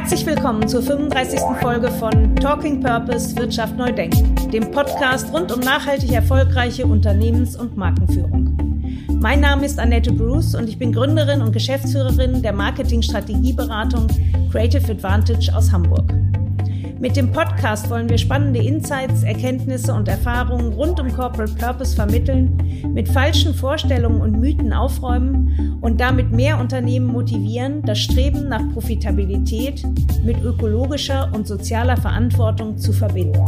[0.00, 1.38] Herzlich willkommen zur 35.
[1.60, 7.76] Folge von Talking Purpose Wirtschaft neu denken, dem Podcast rund um nachhaltig erfolgreiche Unternehmens- und
[7.76, 8.56] Markenführung.
[9.20, 14.06] Mein Name ist Annette Bruce und ich bin Gründerin und Geschäftsführerin der Marketing-Strategieberatung
[14.50, 16.19] Creative Advantage aus Hamburg.
[17.00, 22.58] Mit dem Podcast wollen wir spannende Insights, Erkenntnisse und Erfahrungen rund um Corporate Purpose vermitteln,
[22.92, 29.82] mit falschen Vorstellungen und Mythen aufräumen und damit mehr Unternehmen motivieren, das Streben nach Profitabilität
[30.24, 33.46] mit ökologischer und sozialer Verantwortung zu verbinden.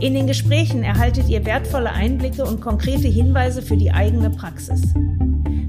[0.00, 4.82] In den Gesprächen erhaltet ihr wertvolle Einblicke und konkrete Hinweise für die eigene Praxis.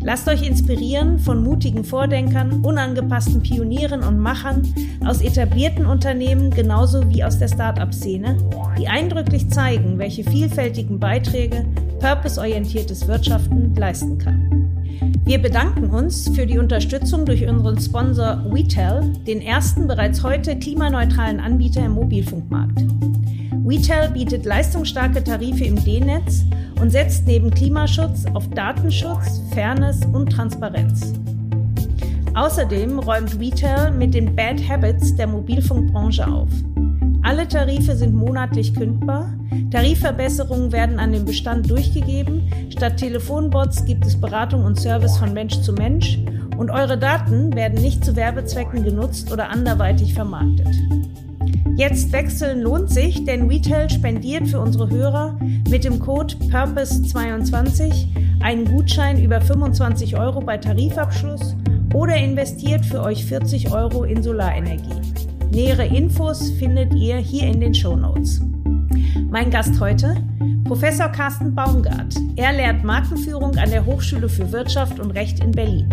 [0.08, 4.62] Lasst euch inspirieren von mutigen Vordenkern, unangepassten Pionieren und Machern
[5.06, 8.38] aus etablierten Unternehmen genauso wie aus der Start-up-Szene,
[8.80, 11.66] die eindrücklich zeigen, welche vielfältigen Beiträge
[12.00, 14.72] purpose-orientiertes Wirtschaften leisten kann.
[15.26, 21.42] Wir bedanken uns für die Unterstützung durch unseren Sponsor WeTel, den ersten bereits heute klimaneutralen
[21.42, 22.82] Anbieter im Mobilfunkmarkt.
[23.68, 26.46] WeTel bietet leistungsstarke Tarife im D-Netz
[26.80, 31.14] und setzt neben Klimaschutz auf Datenschutz, Fairness und Transparenz.
[32.34, 36.48] Außerdem räumt Retail mit den Bad Habits der Mobilfunkbranche auf.
[37.24, 39.34] Alle Tarife sind monatlich kündbar,
[39.70, 45.60] Tarifverbesserungen werden an den Bestand durchgegeben, statt Telefonbots gibt es Beratung und Service von Mensch
[45.60, 46.20] zu Mensch
[46.58, 50.70] und eure Daten werden nicht zu Werbezwecken genutzt oder anderweitig vermarktet.
[51.76, 55.38] Jetzt wechseln lohnt sich, denn Retail spendiert für unsere Hörer
[55.70, 58.08] mit dem Code Purpose22
[58.40, 61.56] einen Gutschein über 25 Euro bei Tarifabschluss
[61.94, 65.02] oder investiert für euch 40 Euro in Solarenergie.
[65.52, 68.42] Nähere Infos findet ihr hier in den Show Notes.
[69.30, 70.16] Mein Gast heute,
[70.66, 72.16] Professor Carsten Baumgart.
[72.36, 75.88] Er lehrt Markenführung an der Hochschule für Wirtschaft und Recht in Berlin.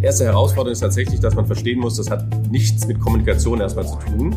[0.00, 3.96] Erste Herausforderung ist tatsächlich, dass man verstehen muss, das hat nichts mit Kommunikation erstmal zu
[3.96, 4.36] tun,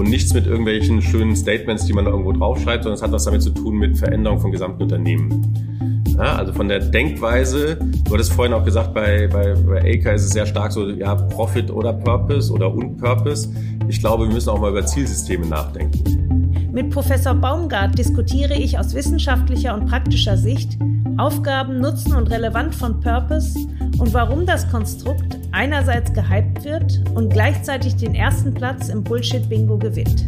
[0.00, 3.24] und nichts mit irgendwelchen schönen Statements, die man da irgendwo draufschreibt, sondern es hat was
[3.24, 6.04] damit zu tun mit Veränderung von gesamten Unternehmen.
[6.16, 10.24] Ja, also von der Denkweise, du hattest vorhin auch gesagt, bei, bei, bei ACA ist
[10.24, 13.54] es sehr stark so, ja, Profit oder Purpose oder Unpurpose.
[13.88, 16.70] Ich glaube, wir müssen auch mal über Zielsysteme nachdenken.
[16.72, 20.78] Mit Professor Baumgart diskutiere ich aus wissenschaftlicher und praktischer Sicht
[21.18, 23.58] Aufgaben, Nutzen und Relevant von Purpose
[24.00, 30.26] und warum das Konstrukt einerseits gehypt wird und gleichzeitig den ersten Platz im Bullshit-Bingo gewinnt.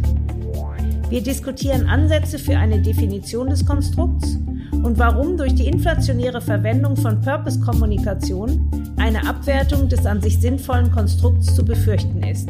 [1.09, 4.37] Wir diskutieren Ansätze für eine Definition des Konstrukts
[4.71, 11.55] und warum durch die inflationäre Verwendung von Purpose-Kommunikation eine Abwertung des an sich sinnvollen Konstrukts
[11.55, 12.49] zu befürchten ist.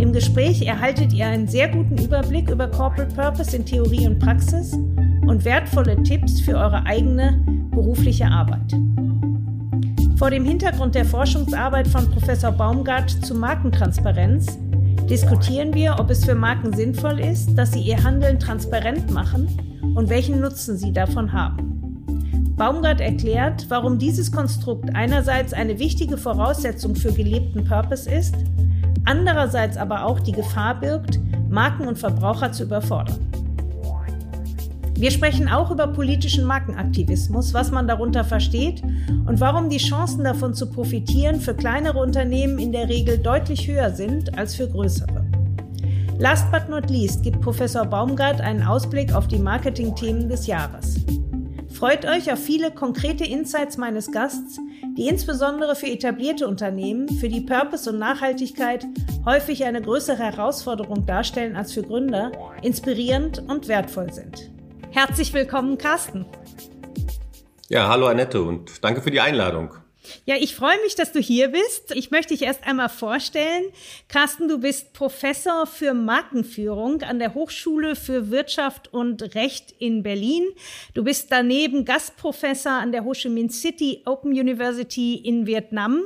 [0.00, 4.72] Im Gespräch erhaltet ihr einen sehr guten Überblick über Corporate Purpose in Theorie und Praxis
[5.26, 8.74] und wertvolle Tipps für eure eigene berufliche Arbeit.
[10.18, 14.58] Vor dem Hintergrund der Forschungsarbeit von Professor Baumgart zu Markentransparenz
[15.08, 19.46] diskutieren wir, ob es für Marken sinnvoll ist, dass sie ihr Handeln transparent machen
[19.94, 22.04] und welchen Nutzen sie davon haben.
[22.56, 28.34] Baumgart erklärt, warum dieses Konstrukt einerseits eine wichtige Voraussetzung für gelebten Purpose ist,
[29.04, 33.27] andererseits aber auch die Gefahr birgt, Marken und Verbraucher zu überfordern.
[34.98, 38.82] Wir sprechen auch über politischen Markenaktivismus, was man darunter versteht
[39.26, 43.92] und warum die Chancen davon zu profitieren für kleinere Unternehmen in der Regel deutlich höher
[43.92, 45.24] sind als für größere.
[46.18, 50.96] Last but not least gibt Professor Baumgart einen Ausblick auf die Marketingthemen des Jahres.
[51.68, 54.58] Freut euch auf viele konkrete Insights meines Gasts,
[54.96, 58.84] die insbesondere für etablierte Unternehmen, für die Purpose und Nachhaltigkeit
[59.24, 62.32] häufig eine größere Herausforderung darstellen als für Gründer,
[62.62, 64.57] inspirierend und wertvoll sind.
[64.90, 66.24] Herzlich willkommen, Carsten.
[67.68, 69.74] Ja, hallo Annette und danke für die Einladung.
[70.24, 71.94] Ja, ich freue mich, dass du hier bist.
[71.94, 73.64] Ich möchte dich erst einmal vorstellen.
[74.08, 80.46] Carsten, du bist Professor für Markenführung an der Hochschule für Wirtschaft und Recht in Berlin.
[80.94, 86.02] Du bist daneben Gastprofessor an der Ho Chi Minh City Open University in Vietnam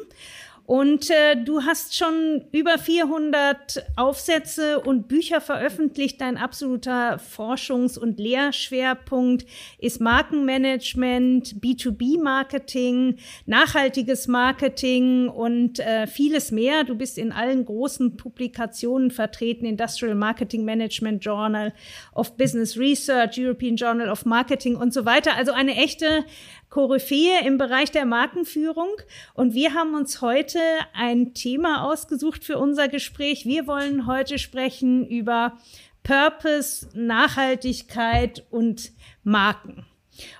[0.65, 6.20] und äh, du hast schon über 400 Aufsätze und Bücher veröffentlicht.
[6.20, 9.44] Dein absoluter Forschungs- und Lehrschwerpunkt
[9.79, 16.85] ist Markenmanagement, B2B-Marketing, nachhaltiges Marketing und äh, vieles mehr.
[16.85, 21.73] Du bist in allen großen Publikationen vertreten, Industrial Marketing Management Journal
[22.14, 25.37] of Business Research, European Journal of Marketing und so weiter.
[25.37, 26.25] Also eine echte
[26.73, 28.89] Koryphäe im Bereich der Markenführung.
[29.35, 30.59] Und wir haben uns heute
[30.95, 33.45] ein Thema ausgesucht für unser Gespräch.
[33.45, 35.59] Wir wollen heute sprechen über
[36.03, 38.93] Purpose, Nachhaltigkeit und
[39.23, 39.85] Marken.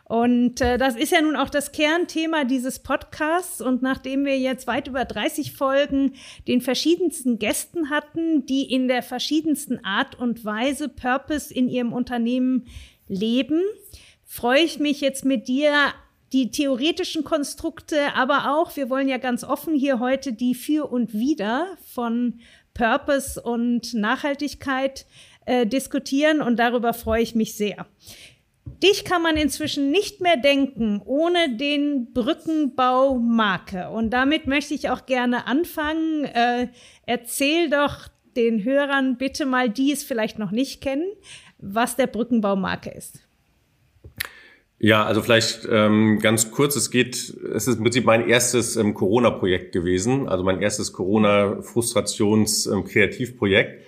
[0.05, 3.61] Und äh, das ist ja nun auch das Kernthema dieses Podcasts.
[3.61, 6.15] Und nachdem wir jetzt weit über 30 Folgen
[6.49, 12.69] den verschiedensten Gästen hatten, die in der verschiedensten Art und Weise Purpose in ihrem Unternehmen
[13.07, 13.61] leben,
[14.25, 15.93] freue ich mich jetzt mit dir
[16.33, 21.13] die theoretischen Konstrukte, aber auch, wir wollen ja ganz offen hier heute die Für und
[21.13, 22.41] Wider von
[22.75, 25.07] Purpose und Nachhaltigkeit
[25.45, 27.87] äh, diskutieren und darüber freue ich mich sehr.
[28.65, 33.91] Dich kann man inzwischen nicht mehr denken ohne den Brückenbau Marke.
[33.91, 36.25] Und damit möchte ich auch gerne anfangen.
[36.25, 36.69] Äh,
[37.05, 41.07] erzähl doch den Hörern bitte mal, die es vielleicht noch nicht kennen,
[41.59, 43.22] was der Brückenbau Marke ist.
[44.85, 48.95] Ja, also vielleicht ähm, ganz kurz, es geht, es ist im Prinzip mein erstes ähm,
[48.95, 53.79] Corona-Projekt gewesen, also mein erstes Corona-Frustrations-Kreativprojekt, ähm,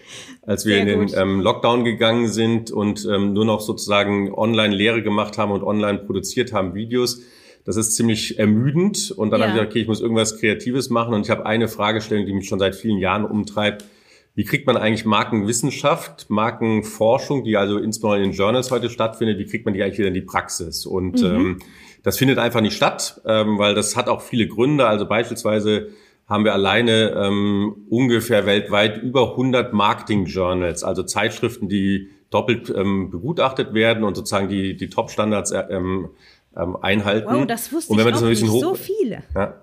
[0.42, 5.02] als wir Sehr in den ähm, Lockdown gegangen sind und ähm, nur noch sozusagen Online-Lehre
[5.02, 7.22] gemacht haben und online produziert haben Videos.
[7.64, 9.48] Das ist ziemlich ermüdend und dann ja.
[9.48, 12.34] habe ich gesagt, okay, ich muss irgendwas Kreatives machen und ich habe eine Fragestellung, die
[12.34, 13.84] mich schon seit vielen Jahren umtreibt
[14.34, 19.46] wie kriegt man eigentlich Markenwissenschaft, Markenforschung, die also insbesondere in den Journals heute stattfindet, wie
[19.46, 20.86] kriegt man die eigentlich wieder in die Praxis?
[20.86, 21.26] Und mhm.
[21.26, 21.58] ähm,
[22.02, 24.86] das findet einfach nicht statt, ähm, weil das hat auch viele Gründe.
[24.86, 25.88] Also beispielsweise
[26.26, 33.72] haben wir alleine ähm, ungefähr weltweit über 100 Marketing-Journals, also Zeitschriften, die doppelt ähm, begutachtet
[33.72, 36.10] werden und sozusagen die, die Top-Standards äh, ähm,
[36.56, 37.28] ähm, einhalten.
[37.32, 39.22] Wow, das wusste und wenn man ich auch das ein nicht, so viele.
[39.34, 39.54] Ja,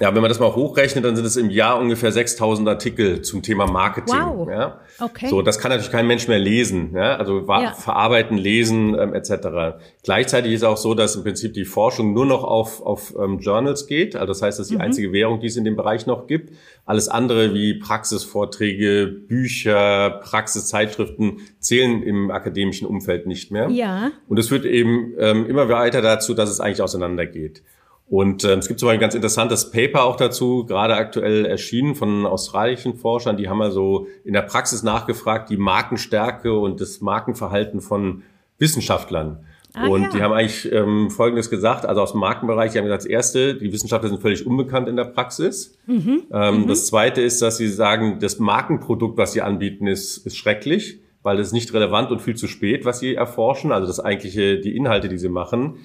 [0.00, 3.42] ja, wenn man das mal hochrechnet, dann sind es im Jahr ungefähr 6000 Artikel zum
[3.42, 4.14] Thema Marketing.
[4.14, 4.48] Wow.
[4.48, 4.80] Ja?
[5.00, 5.26] Okay.
[5.28, 6.92] So, das kann natürlich kein Mensch mehr lesen.
[6.94, 7.16] Ja?
[7.16, 7.72] Also ja.
[7.72, 9.80] verarbeiten, lesen ähm, etc.
[10.04, 13.88] Gleichzeitig ist auch so, dass im Prinzip die Forschung nur noch auf, auf ähm, Journals
[13.88, 14.14] geht.
[14.14, 14.82] Also das heißt, das ist die mhm.
[14.82, 16.52] einzige Währung, die es in dem Bereich noch gibt.
[16.86, 23.68] Alles andere wie Praxisvorträge, Bücher, Praxiszeitschriften zählen im akademischen Umfeld nicht mehr.
[23.70, 24.12] Ja.
[24.28, 27.62] Und es führt eben ähm, immer weiter dazu, dass es eigentlich auseinandergeht.
[28.10, 31.94] Und äh, es gibt zum Beispiel ein ganz interessantes Paper auch dazu, gerade aktuell erschienen
[31.94, 33.36] von australischen Forschern.
[33.36, 38.22] Die haben also in der Praxis nachgefragt, die Markenstärke und das Markenverhalten von
[38.58, 39.44] Wissenschaftlern.
[39.74, 40.08] Ah, und ja.
[40.10, 43.54] die haben eigentlich ähm, Folgendes gesagt, also aus dem Markenbereich, die haben gesagt, das Erste,
[43.54, 45.76] die Wissenschaftler sind völlig unbekannt in der Praxis.
[45.86, 46.22] Mhm.
[46.32, 46.66] Ähm, mhm.
[46.66, 51.38] Das Zweite ist, dass sie sagen, das Markenprodukt, was sie anbieten, ist, ist schrecklich, weil
[51.38, 55.10] es nicht relevant und viel zu spät, was sie erforschen, also das eigentliche, die Inhalte,
[55.10, 55.76] die sie machen.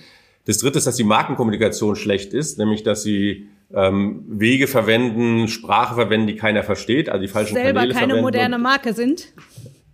[0.46, 5.96] Das dritte ist, dass die Markenkommunikation schlecht ist, nämlich dass sie ähm, Wege verwenden, Sprache
[5.96, 9.34] verwenden, die keiner versteht, also die falschen Selber Kanäle keine moderne Marke sind.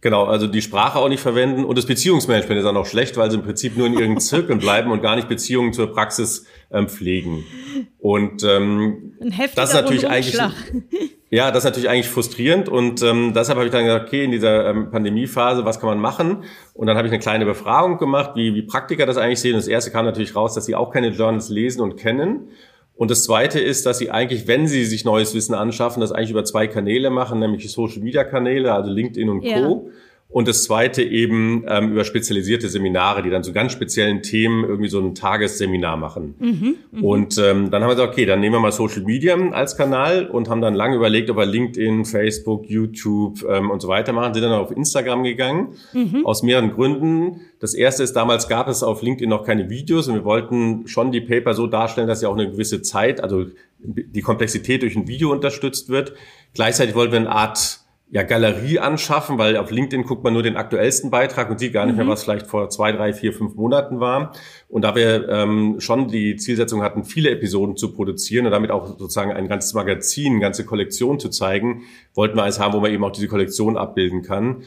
[0.01, 3.29] Genau, also die Sprache auch nicht verwenden und das Beziehungsmanagement ist auch noch schlecht, weil
[3.29, 6.87] sie im Prinzip nur in ihren Zirkeln bleiben und gar nicht Beziehungen zur Praxis ähm,
[6.87, 7.43] pflegen.
[7.99, 10.39] Und ähm, Ein das ist natürlich eigentlich
[11.31, 14.31] ja, das ist natürlich eigentlich frustrierend und ähm, deshalb habe ich dann gesagt, okay, in
[14.31, 16.43] dieser ähm, Pandemiephase, was kann man machen?
[16.73, 19.53] Und dann habe ich eine kleine Befragung gemacht, wie, wie Praktiker das eigentlich sehen.
[19.53, 22.49] Und das erste kam natürlich raus, dass sie auch keine Journals lesen und kennen.
[22.95, 26.31] Und das zweite ist, dass sie eigentlich, wenn sie sich neues Wissen anschaffen, das eigentlich
[26.31, 29.47] über zwei Kanäle machen, nämlich Social Media Kanäle, also LinkedIn und Co.
[29.47, 29.93] Ja.
[30.31, 34.87] Und das zweite eben ähm, über spezialisierte Seminare, die dann zu ganz speziellen Themen irgendwie
[34.87, 36.35] so ein Tagesseminar machen.
[36.37, 37.01] Mhm, mh.
[37.01, 40.27] Und ähm, dann haben wir gesagt, okay, dann nehmen wir mal Social Media als Kanal
[40.27, 44.35] und haben dann lange überlegt, ob wir LinkedIn, Facebook, YouTube ähm, und so weiter machen.
[44.35, 46.23] Sind dann auf Instagram gegangen, mhm.
[46.27, 47.41] aus mehreren Gründen.
[47.59, 51.11] Das erste ist, damals gab es auf LinkedIn noch keine Videos und wir wollten schon
[51.11, 53.45] die Paper so darstellen, dass sie auch eine gewisse Zeit, also
[53.79, 56.13] die Komplexität durch ein Video unterstützt wird.
[56.53, 57.79] Gleichzeitig wollten wir eine Art
[58.11, 61.85] ja, Galerie anschaffen, weil auf LinkedIn guckt man nur den aktuellsten Beitrag und sieht gar
[61.85, 62.05] nicht mhm.
[62.05, 64.31] mehr, was vielleicht vor zwei, drei, vier, fünf Monaten war.
[64.67, 68.87] Und da wir ähm, schon die Zielsetzung hatten, viele Episoden zu produzieren und damit auch
[68.87, 71.83] sozusagen ein ganzes Magazin, eine ganze Kollektion zu zeigen,
[72.15, 74.63] wollten wir eins haben, wo man eben auch diese Kollektion abbilden kann.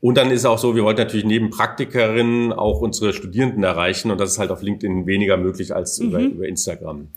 [0.00, 4.20] Und dann ist auch so, wir wollten natürlich neben Praktikerinnen auch unsere Studierenden erreichen und
[4.20, 6.08] das ist halt auf LinkedIn weniger möglich als mhm.
[6.08, 7.08] über, über Instagram.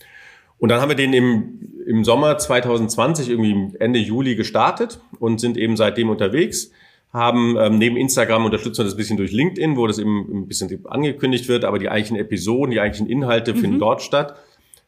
[0.60, 5.58] Und dann haben wir den im, im Sommer 2020, irgendwie Ende Juli gestartet und sind
[5.58, 6.72] eben seitdem unterwegs.
[7.14, 10.48] Haben ähm, neben Instagram unterstützen wir das ein bisschen durch LinkedIn, wo das eben ein
[10.48, 13.58] bisschen angekündigt wird, aber die eigentlichen Episoden, die eigentlichen Inhalte mhm.
[13.58, 14.36] finden dort statt.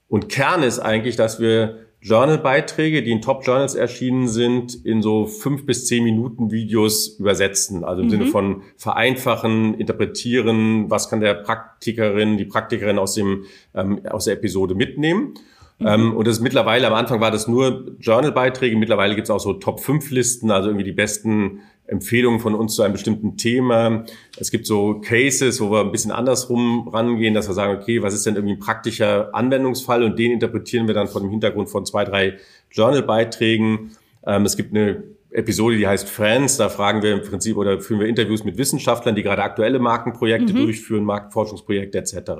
[0.09, 5.65] Und Kern ist eigentlich, dass wir Journal-Beiträge, die in Top-Journals erschienen sind, in so fünf
[5.65, 7.83] bis zehn Minuten Videos übersetzen.
[7.83, 8.11] Also im mhm.
[8.11, 13.43] Sinne von vereinfachen, interpretieren, was kann der Praktikerin, die Praktikerin aus dem
[13.75, 15.33] ähm, aus der Episode mitnehmen.
[15.79, 15.87] Mhm.
[15.87, 19.39] Ähm, und das ist mittlerweile, am Anfang war das nur Journal-Beiträge, mittlerweile gibt es auch
[19.39, 24.05] so Top-5-Listen, also irgendwie die besten Empfehlungen von uns zu einem bestimmten Thema.
[24.37, 28.13] Es gibt so Cases, wo wir ein bisschen andersrum rangehen, dass wir sagen, okay, was
[28.13, 31.85] ist denn irgendwie ein praktischer Anwendungsfall und den interpretieren wir dann vor dem Hintergrund von
[31.85, 32.37] zwei, drei
[32.71, 33.91] Journal-Beiträgen.
[34.25, 36.57] Ähm, es gibt eine Episode, die heißt Friends.
[36.57, 40.53] Da fragen wir im Prinzip oder führen wir Interviews mit Wissenschaftlern, die gerade aktuelle Markenprojekte
[40.53, 40.57] mhm.
[40.57, 42.31] durchführen, Markenforschungsprojekte etc.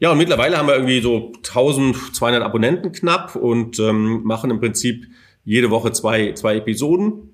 [0.00, 5.06] Ja, und mittlerweile haben wir irgendwie so 1200 Abonnenten knapp und ähm, machen im Prinzip
[5.44, 7.29] jede Woche zwei, zwei Episoden.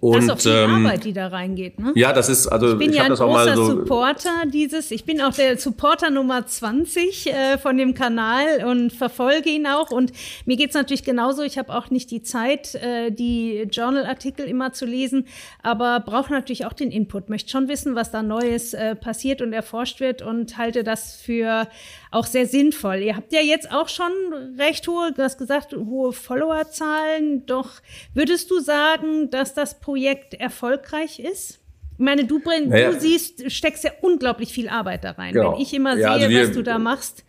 [0.00, 1.92] Und, das ist auch viel ähm, Arbeit, die da reingeht, ne?
[1.94, 5.04] Ja, das ist, also ich bin ich ja ein das großer so Supporter dieses, ich
[5.04, 9.90] bin auch der Supporter Nummer 20 äh, von dem Kanal und verfolge ihn auch.
[9.90, 10.12] Und
[10.44, 14.86] mir geht's natürlich genauso, ich habe auch nicht die Zeit, äh, die Journal-Artikel immer zu
[14.86, 15.26] lesen,
[15.62, 19.52] aber brauche natürlich auch den Input, möchte schon wissen, was da Neues äh, passiert und
[19.52, 21.68] erforscht wird und halte das für
[22.12, 22.96] auch sehr sinnvoll.
[22.96, 24.12] Ihr habt ja jetzt auch schon
[24.58, 27.46] recht hohe, du hast gesagt, hohe Followerzahlen.
[27.46, 27.70] Doch
[28.14, 31.60] würdest du sagen, dass das Projekt erfolgreich ist?
[31.92, 32.90] Ich meine, du, bring, naja.
[32.90, 35.32] du siehst, steckst ja unglaublich viel Arbeit da rein.
[35.32, 35.54] Genau.
[35.54, 37.24] Wenn ich immer ja, sehe, also wir, was du da machst.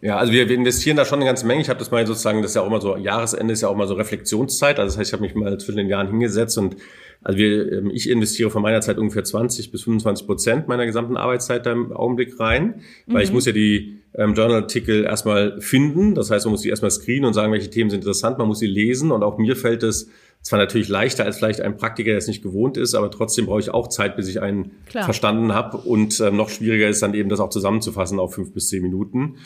[0.00, 1.60] Ja, also wir, wir investieren da schon eine ganze Menge.
[1.60, 3.76] Ich habe das mal sozusagen, das ist ja auch immer so, Jahresende ist ja auch
[3.76, 4.78] mal so Reflexionszeit.
[4.78, 6.76] Also das heißt, ich habe mich mal zwischen den Jahren hingesetzt und
[7.22, 11.16] also wir, ähm, ich investiere von meiner Zeit ungefähr 20 bis 25 Prozent meiner gesamten
[11.16, 13.22] Arbeitszeit da im Augenblick rein, weil mhm.
[13.22, 16.14] ich muss ja die ähm, Journal-Artikel erstmal finden.
[16.14, 18.38] Das heißt, man muss die erstmal screenen und sagen, welche Themen sind interessant.
[18.38, 20.08] Man muss sie lesen und auch mir fällt es
[20.42, 23.60] zwar natürlich leichter als vielleicht ein Praktiker, der es nicht gewohnt ist, aber trotzdem brauche
[23.60, 25.04] ich auch Zeit, bis ich einen Klar.
[25.04, 25.78] verstanden habe.
[25.78, 29.36] Und äh, noch schwieriger ist dann eben, das auch zusammenzufassen auf fünf bis zehn Minuten.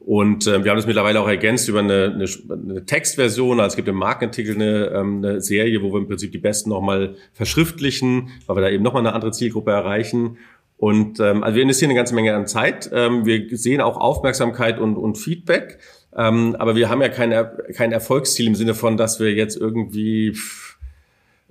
[0.00, 3.60] Und äh, wir haben das mittlerweile auch ergänzt über eine, eine, eine Textversion.
[3.60, 6.70] Also es gibt im Markenartikel eine, ähm, eine Serie, wo wir im Prinzip die Besten
[6.70, 10.38] nochmal verschriftlichen, weil wir da eben nochmal eine andere Zielgruppe erreichen.
[10.78, 12.90] Und ähm, also wir investieren eine ganze Menge an Zeit.
[12.94, 15.78] Ähm, wir sehen auch Aufmerksamkeit und, und Feedback.
[16.16, 17.34] Ähm, aber wir haben ja kein,
[17.74, 20.34] kein Erfolgsziel im Sinne von, dass wir jetzt irgendwie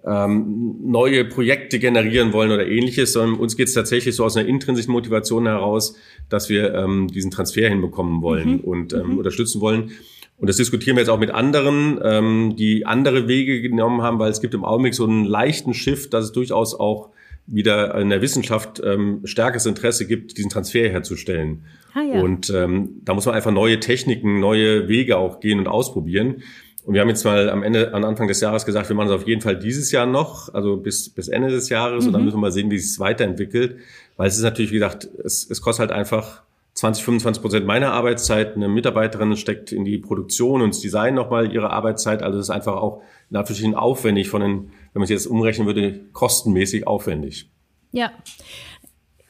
[0.06, 4.48] ähm, neue Projekte generieren wollen oder ähnliches, sondern uns geht es tatsächlich so aus einer
[4.48, 5.96] intrinsischen Motivation heraus,
[6.30, 8.60] dass wir ähm, diesen Transfer hinbekommen wollen mhm.
[8.60, 9.18] und ähm, mhm.
[9.18, 9.92] unterstützen wollen.
[10.38, 14.32] Und das diskutieren wir jetzt auch mit anderen, ähm, die andere Wege genommen haben, weil
[14.32, 17.10] es gibt im Augenblick so einen leichten Shift, dass es durchaus auch
[17.46, 21.64] wieder in der Wissenschaft ähm, stärkeres Interesse gibt, diesen Transfer herzustellen.
[21.94, 22.22] Ah, ja.
[22.22, 26.44] Und ähm, da muss man einfach neue Techniken, neue Wege auch gehen und ausprobieren.
[26.90, 29.14] Und wir haben jetzt mal am Ende, am Anfang des Jahres gesagt, wir machen es
[29.14, 32.02] auf jeden Fall dieses Jahr noch, also bis, bis Ende des Jahres.
[32.02, 32.08] Mhm.
[32.08, 32.26] Und dann mhm.
[32.26, 33.78] müssen wir mal sehen, wie es weiterentwickelt.
[34.18, 36.42] Weil es ist natürlich, wie gesagt, es, es kostet halt einfach
[36.74, 38.56] 20, 25 Prozent meiner Arbeitszeit.
[38.56, 42.24] Eine Mitarbeiterin steckt in die Produktion und das Design nochmal ihre Arbeitszeit.
[42.24, 44.52] Also es ist einfach auch natürlich aufwendig von den,
[44.94, 47.52] wenn man es jetzt umrechnen würde, kostenmäßig aufwendig.
[47.92, 48.12] Ja.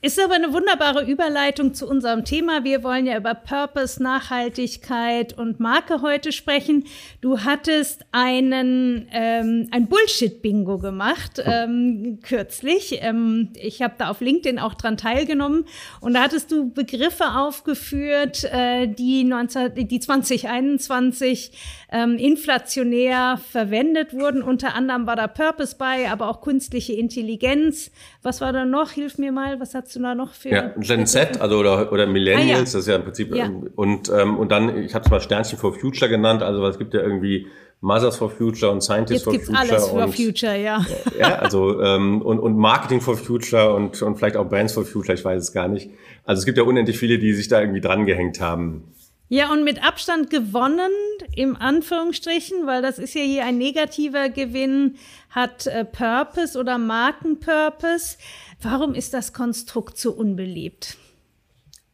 [0.01, 2.63] Ist aber eine wunderbare Überleitung zu unserem Thema.
[2.63, 6.85] Wir wollen ja über Purpose, Nachhaltigkeit und Marke heute sprechen.
[7.19, 12.99] Du hattest einen ähm, ein Bullshit-Bingo gemacht ähm, kürzlich.
[13.01, 15.65] Ähm, ich habe da auf LinkedIn auch dran teilgenommen
[15.99, 21.51] und da hattest du Begriffe aufgeführt, äh, die 19, die 2021
[21.91, 24.41] ähm, inflationär verwendet wurden.
[24.41, 27.91] Unter anderem war da Purpose bei, aber auch künstliche Intelligenz.
[28.21, 28.91] Was war da noch?
[28.91, 29.59] Hilf mir mal.
[29.59, 30.49] Was hat hast du da noch für?
[30.49, 32.61] Ja, Gen Z, also oder, oder Millennials, ah, ja.
[32.61, 33.49] das ist ja im Prinzip ja.
[33.75, 36.93] und ähm, und dann, ich habe es mal Sternchen for Future genannt, also es gibt
[36.93, 37.47] ja irgendwie
[37.81, 39.71] Mothers for Future und Scientists Jetzt for gibt's Future.
[39.71, 40.85] alles for und, Future, ja.
[41.17, 45.17] Ja, also ähm, und, und Marketing for Future und, und vielleicht auch Brands for Future,
[45.17, 45.89] ich weiß es gar nicht.
[46.25, 48.83] Also es gibt ja unendlich viele, die sich da irgendwie dran gehängt haben.
[49.31, 50.89] Ja, und mit Abstand gewonnen,
[51.35, 54.95] im Anführungsstrichen, weil das ist ja hier ein negativer Gewinn,
[55.29, 58.17] hat äh, Purpose oder Markenpurpose.
[58.59, 60.97] Warum ist das Konstrukt so unbeliebt?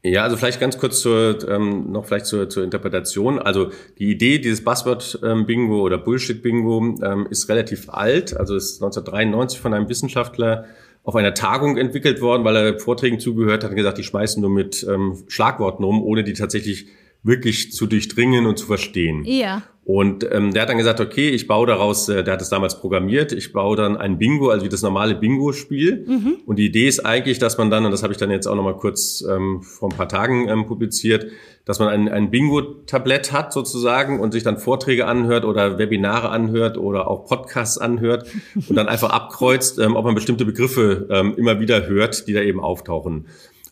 [0.02, 3.38] Ja, also vielleicht ganz kurz zur, ähm, noch vielleicht zur, zur Interpretation.
[3.40, 8.38] Also die Idee dieses Buzzword-Bingo ähm, oder Bullshit-Bingo ähm, ist relativ alt.
[8.38, 10.66] Also ist 1993 von einem Wissenschaftler
[11.04, 14.52] auf einer Tagung entwickelt worden, weil er Vorträgen zugehört hat und gesagt, die schmeißen nur
[14.52, 16.88] mit ähm, Schlagworten um, ohne die tatsächlich
[17.26, 19.24] wirklich zu durchdringen und zu verstehen.
[19.26, 19.64] Ja.
[19.84, 22.80] Und ähm, der hat dann gesagt, okay, ich baue daraus, äh, der hat es damals
[22.80, 26.06] programmiert, ich baue dann ein Bingo, also wie das normale Bingo-Spiel.
[26.08, 26.38] Mhm.
[26.48, 28.56] Und die Idee ist eigentlich, dass man dann, und das habe ich dann jetzt auch
[28.56, 31.28] nochmal kurz ähm, vor ein paar Tagen ähm, publiziert,
[31.66, 36.80] dass man ein, ein Bingo-Tablett hat sozusagen und sich dann Vorträge anhört oder Webinare anhört
[36.80, 41.60] oder auch Podcasts anhört und dann einfach abkreuzt, ähm, ob man bestimmte Begriffe ähm, immer
[41.60, 43.26] wieder hört, die da eben auftauchen.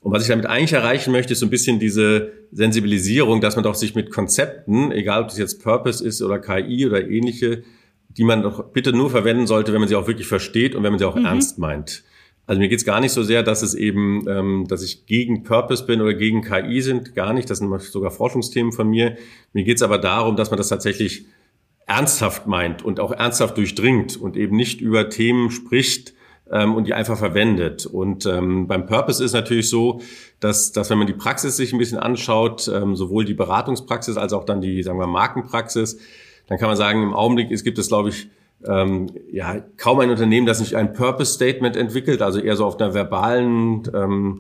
[0.04, 3.64] Und was ich damit eigentlich erreichen möchte, ist so ein bisschen diese Sensibilisierung, dass man
[3.64, 7.64] doch sich mit Konzepten, egal ob das jetzt Purpose ist oder KI oder ähnliche,
[8.10, 10.92] die man doch bitte nur verwenden sollte, wenn man sie auch wirklich versteht und wenn
[10.92, 11.26] man sie auch mhm.
[11.26, 12.04] ernst meint.
[12.46, 15.44] Also mir geht es gar nicht so sehr, dass es eben, ähm, dass ich gegen
[15.44, 17.50] Purpose bin oder gegen KI sind, gar nicht.
[17.50, 19.16] Das sind sogar Forschungsthemen von mir.
[19.54, 21.26] Mir geht es aber darum, dass man das tatsächlich
[21.88, 26.14] ernsthaft meint und auch ernsthaft durchdringt und eben nicht über Themen spricht,
[26.54, 27.86] ähm, und die einfach verwendet.
[27.86, 30.00] Und ähm, beim Purpose ist natürlich so,
[30.40, 34.32] dass, dass wenn man die Praxis sich ein bisschen anschaut, ähm, sowohl die Beratungspraxis als
[34.32, 35.98] auch dann die, sagen wir, Markenpraxis,
[36.48, 38.30] dann kann man sagen, im Augenblick es gibt es, glaube ich,
[38.66, 42.80] ähm, ja kaum ein Unternehmen, das nicht ein Purpose Statement entwickelt, also eher so auf
[42.80, 44.40] einer verbalen ähm,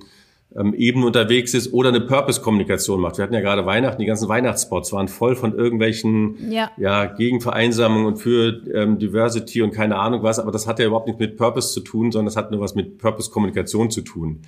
[0.56, 3.18] ähm, Ebene unterwegs ist oder eine Purpose-Kommunikation macht.
[3.18, 6.72] Wir hatten ja gerade Weihnachten, die ganzen Weihnachtsspots waren voll von irgendwelchen ja.
[6.78, 10.86] Ja, gegen Vereinsamung und für ähm, Diversity und keine Ahnung was, aber das hat ja
[10.86, 14.42] überhaupt nichts mit Purpose zu tun, sondern das hat nur was mit Purpose-Kommunikation zu tun.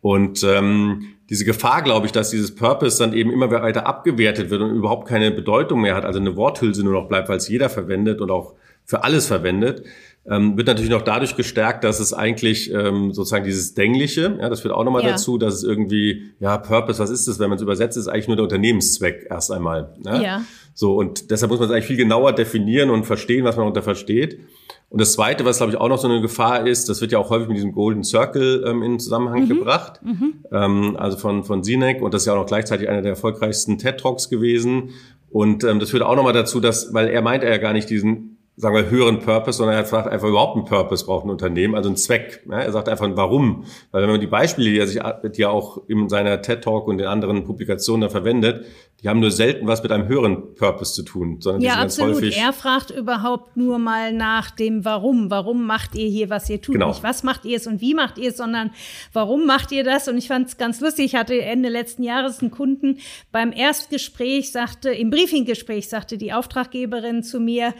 [0.00, 4.60] Und ähm, diese Gefahr, glaube ich, dass dieses Purpose dann eben immer weiter abgewertet wird
[4.60, 7.70] und überhaupt keine Bedeutung mehr hat, also eine Worthülse nur noch bleibt, weil es jeder
[7.70, 8.52] verwendet und auch
[8.84, 9.84] für alles verwendet,
[10.30, 14.60] ähm, wird natürlich noch dadurch gestärkt, dass es eigentlich ähm, sozusagen dieses Dängliche, ja, das
[14.60, 15.10] führt auch nochmal ja.
[15.10, 18.28] dazu, dass es irgendwie, ja, Purpose, was ist das, wenn man es übersetzt, ist eigentlich
[18.28, 19.94] nur der Unternehmenszweck erst einmal.
[20.04, 20.20] Ja?
[20.20, 20.42] ja.
[20.72, 23.82] So, und deshalb muss man es eigentlich viel genauer definieren und verstehen, was man darunter
[23.82, 24.40] versteht.
[24.88, 27.18] Und das Zweite, was glaube ich auch noch so eine Gefahr ist, das wird ja
[27.18, 29.48] auch häufig mit diesem Golden Circle ähm, in Zusammenhang mhm.
[29.48, 30.34] gebracht, mhm.
[30.52, 33.76] Ähm, also von, von Sinek und das ist ja auch noch gleichzeitig einer der erfolgreichsten
[33.76, 34.90] TED-Talks gewesen.
[35.30, 37.90] Und ähm, das führt auch nochmal dazu, dass, weil er meint er ja gar nicht
[37.90, 41.74] diesen sagen wir, höheren Purpose, sondern er fragt einfach überhaupt einen Purpose braucht ein Unternehmen,
[41.74, 42.44] also einen Zweck.
[42.48, 43.64] Er sagt einfach ein Warum.
[43.90, 45.02] Weil wenn man die Beispiele, die er sich,
[45.36, 48.64] die er auch in seiner TED Talk und in anderen Publikationen da verwendet,
[49.02, 52.04] die haben nur selten was mit einem höheren Purpose zu tun, sondern ja, die sind
[52.04, 52.12] absolut.
[52.12, 52.38] ganz häufig.
[52.38, 55.30] Er fragt überhaupt nur mal nach dem Warum.
[55.30, 56.74] Warum macht ihr hier, was ihr tut?
[56.74, 56.88] Genau.
[56.88, 58.70] Nicht was macht ihr es und wie macht ihr es, sondern
[59.12, 60.06] warum macht ihr das?
[60.06, 61.06] Und ich fand es ganz lustig.
[61.06, 62.98] Ich hatte Ende letzten Jahres einen Kunden
[63.32, 67.74] beim Erstgespräch sagte, im Briefinggespräch sagte die Auftraggeberin zu mir,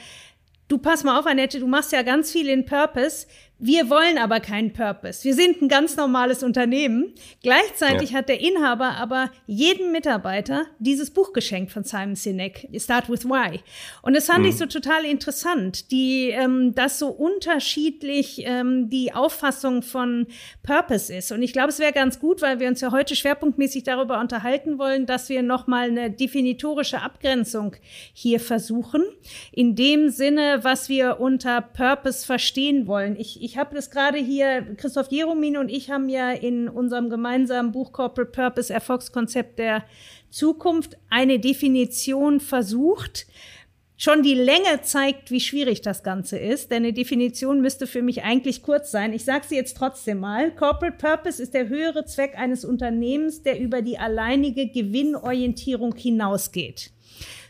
[0.74, 3.28] du pass mal auf, Annette, du machst ja ganz viel in Purpose.
[3.60, 5.22] Wir wollen aber keinen Purpose.
[5.22, 7.14] Wir sind ein ganz normales Unternehmen.
[7.40, 8.18] Gleichzeitig ja.
[8.18, 13.60] hat der Inhaber aber jedem Mitarbeiter dieses Buch geschenkt von Simon Sinek, Start with Why.
[14.02, 14.46] Und das fand mhm.
[14.46, 20.26] ich so total interessant, die, ähm, dass so unterschiedlich ähm, die Auffassung von
[20.64, 21.30] Purpose ist.
[21.30, 24.78] Und ich glaube, es wäre ganz gut, weil wir uns ja heute schwerpunktmäßig darüber unterhalten
[24.78, 27.76] wollen, dass wir nochmal eine definitorische Abgrenzung
[28.12, 29.04] hier versuchen.
[29.52, 33.14] In dem Sinne, was wir unter Purpose verstehen wollen.
[33.16, 37.72] Ich, ich habe das gerade hier, Christoph Jeromin und ich haben ja in unserem gemeinsamen
[37.72, 39.84] Buch Corporate Purpose Erfolgskonzept der
[40.30, 43.26] Zukunft eine Definition versucht.
[43.98, 48.22] Schon die Länge zeigt, wie schwierig das Ganze ist, denn eine Definition müsste für mich
[48.22, 49.12] eigentlich kurz sein.
[49.12, 50.50] Ich sage sie jetzt trotzdem mal.
[50.50, 56.92] Corporate Purpose ist der höhere Zweck eines Unternehmens, der über die alleinige Gewinnorientierung hinausgeht.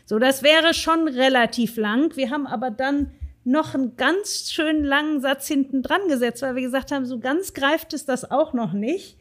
[0.05, 2.15] So, das wäre schon relativ lang.
[2.17, 3.11] Wir haben aber dann
[3.45, 7.53] noch einen ganz schönen langen Satz hinten dran gesetzt, weil wir gesagt haben, so ganz
[7.53, 9.17] greift es das auch noch nicht.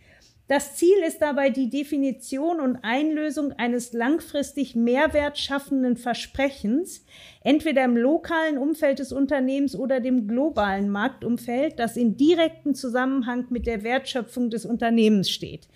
[0.46, 7.04] Das Ziel ist dabei die Definition und Einlösung eines langfristig Mehrwert schaffenden Versprechens,
[7.42, 13.66] entweder im lokalen Umfeld des Unternehmens oder dem globalen Marktumfeld, das in direktem Zusammenhang mit
[13.66, 15.66] der Wertschöpfung des Unternehmens steht.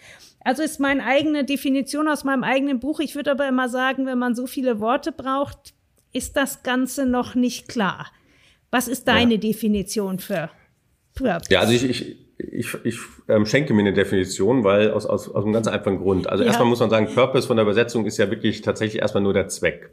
[0.44, 3.00] Also ist meine eigene Definition aus meinem eigenen Buch.
[3.00, 5.74] Ich würde aber immer sagen, wenn man so viele Worte braucht,
[6.12, 8.06] ist das Ganze noch nicht klar.
[8.70, 9.40] Was ist deine ja.
[9.40, 10.50] Definition für
[11.14, 11.50] Purpose?
[11.50, 15.44] Ja, also ich, ich, ich, ich ähm, schenke mir eine Definition, weil aus, aus, aus
[15.44, 16.28] einem ganz einfachen Grund.
[16.28, 16.48] Also ja.
[16.48, 19.48] erstmal muss man sagen, Purpose von der Übersetzung ist ja wirklich tatsächlich erstmal nur der
[19.48, 19.90] Zweck.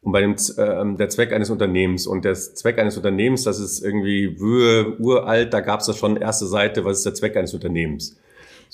[0.00, 3.82] Und bei dem ähm, der Zweck eines Unternehmens und der Zweck eines Unternehmens, das ist
[3.82, 7.54] irgendwie Wöhe, uralt, da gab es da schon erste Seite, was ist der Zweck eines
[7.54, 8.18] Unternehmens?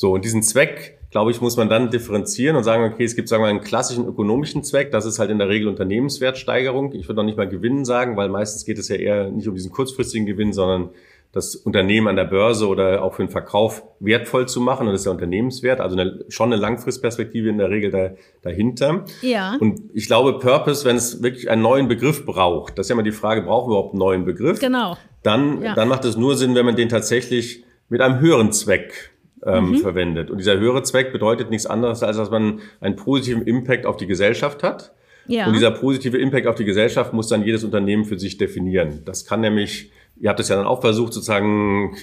[0.01, 3.29] So, und diesen Zweck, glaube ich, muss man dann differenzieren und sagen, okay, es gibt,
[3.29, 6.95] sagen wir mal, einen klassischen ökonomischen Zweck, das ist halt in der Regel Unternehmenswertsteigerung.
[6.95, 9.55] Ich würde noch nicht mal Gewinnen sagen, weil meistens geht es ja eher nicht um
[9.55, 10.89] diesen kurzfristigen Gewinn, sondern
[11.33, 14.87] das Unternehmen an der Börse oder auch für den Verkauf wertvoll zu machen.
[14.87, 19.05] Und das ist der Unternehmenswert, also eine, schon eine Langfristperspektive in der Regel da, dahinter.
[19.21, 19.59] Ja.
[19.61, 23.03] Und ich glaube, Purpose, wenn es wirklich einen neuen Begriff braucht, das ist ja immer
[23.03, 24.61] die Frage, brauchen wir überhaupt einen neuen Begriff?
[24.61, 24.97] Genau.
[25.23, 25.75] Dann, ja.
[25.75, 29.10] dann macht es nur Sinn, wenn man den tatsächlich mit einem höheren Zweck
[29.45, 29.77] ähm, mhm.
[29.79, 30.31] verwendet.
[30.31, 34.07] Und dieser höhere Zweck bedeutet nichts anderes, als dass man einen positiven Impact auf die
[34.07, 34.93] Gesellschaft hat.
[35.27, 35.47] Ja.
[35.47, 39.03] Und dieser positive Impact auf die Gesellschaft muss dann jedes Unternehmen für sich definieren.
[39.05, 41.97] Das kann nämlich, ihr habt es ja dann auch versucht, sozusagen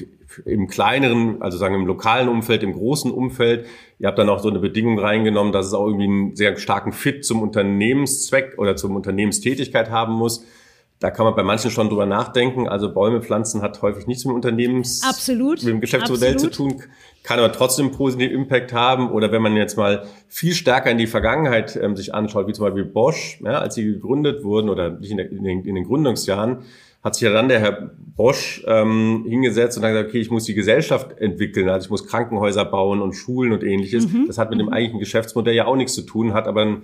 [0.46, 3.66] im kleineren, also sagen im lokalen Umfeld, im großen Umfeld.
[4.00, 6.94] Ihr habt dann auch so eine Bedingung reingenommen, dass es auch irgendwie einen sehr starken
[6.94, 10.46] Fit zum Unternehmenszweck oder zum Unternehmenstätigkeit haben muss.
[11.00, 12.68] Da kann man bei manchen schon drüber nachdenken.
[12.68, 15.64] Also Bäume pflanzen hat häufig nichts mit Unternehmens, Absolut.
[15.64, 16.54] mit dem Geschäftsmodell Absolut.
[16.56, 16.84] zu tun,
[17.24, 19.12] kann aber trotzdem positiven Impact haben.
[19.12, 22.66] Oder wenn man jetzt mal viel stärker in die Vergangenheit ähm, sich anschaut, wie zum
[22.66, 25.84] Beispiel Bosch, ja, als sie gegründet wurden oder nicht in, der, in, den, in den
[25.84, 26.64] Gründungsjahren,
[27.04, 30.46] hat sich ja dann der Herr Bosch ähm, hingesetzt und dann gesagt, okay, ich muss
[30.46, 34.08] die Gesellschaft entwickeln, also ich muss Krankenhäuser bauen und Schulen und ähnliches.
[34.08, 34.26] Mhm.
[34.26, 34.74] Das hat mit dem mhm.
[34.74, 36.84] eigentlichen Geschäftsmodell ja auch nichts zu tun, hat aber ein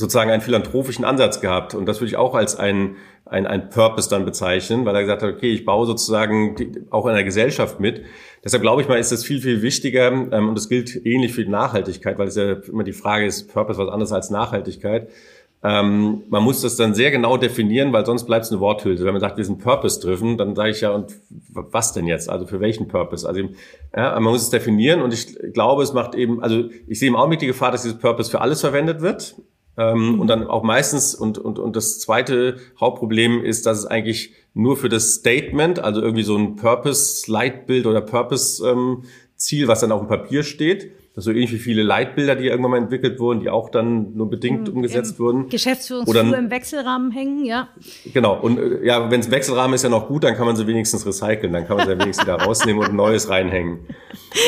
[0.00, 1.74] sozusagen einen philanthropischen Ansatz gehabt.
[1.74, 5.22] Und das würde ich auch als ein, ein, ein Purpose dann bezeichnen, weil er gesagt
[5.22, 8.02] hat, okay, ich baue sozusagen die, auch in der Gesellschaft mit.
[8.42, 11.44] Deshalb glaube ich mal, ist das viel, viel wichtiger ähm, und das gilt ähnlich für
[11.44, 15.10] die Nachhaltigkeit, weil es ja immer die Frage ist, Purpose was anderes als Nachhaltigkeit.
[15.62, 19.04] Ähm, man muss das dann sehr genau definieren, weil sonst bleibt es eine Worthülse.
[19.04, 21.14] Wenn man sagt, wir sind Purpose-driven, dann sage ich ja, und
[21.50, 22.30] was denn jetzt?
[22.30, 23.28] Also für welchen Purpose?
[23.28, 23.42] Also
[23.94, 27.16] ja, man muss es definieren und ich glaube, es macht eben, also ich sehe im
[27.16, 29.34] Augenblick die Gefahr, dass dieses Purpose für alles verwendet wird.
[29.80, 34.34] Ähm, und dann auch meistens, und, und, und das zweite Hauptproblem ist, dass es eigentlich
[34.52, 40.00] nur für das Statement, also irgendwie so ein Purpose-Leitbild oder Purpose-Ziel, ähm, was dann auf
[40.00, 40.90] dem Papier steht,
[41.20, 44.28] das so ähnlich wie viele Leitbilder, die irgendwann mal entwickelt wurden, die auch dann nur
[44.28, 45.48] bedingt mhm, umgesetzt wurden.
[45.48, 47.68] Geschäftsführungsflur im Wechselrahmen hängen, ja.
[48.12, 48.38] Genau.
[48.40, 51.06] Und äh, ja, wenn es Wechselrahmen ist ja noch gut, dann kann man sie wenigstens
[51.06, 51.52] recyceln.
[51.52, 53.86] Dann kann man sie ja wenigstens wieder rausnehmen und ein neues reinhängen.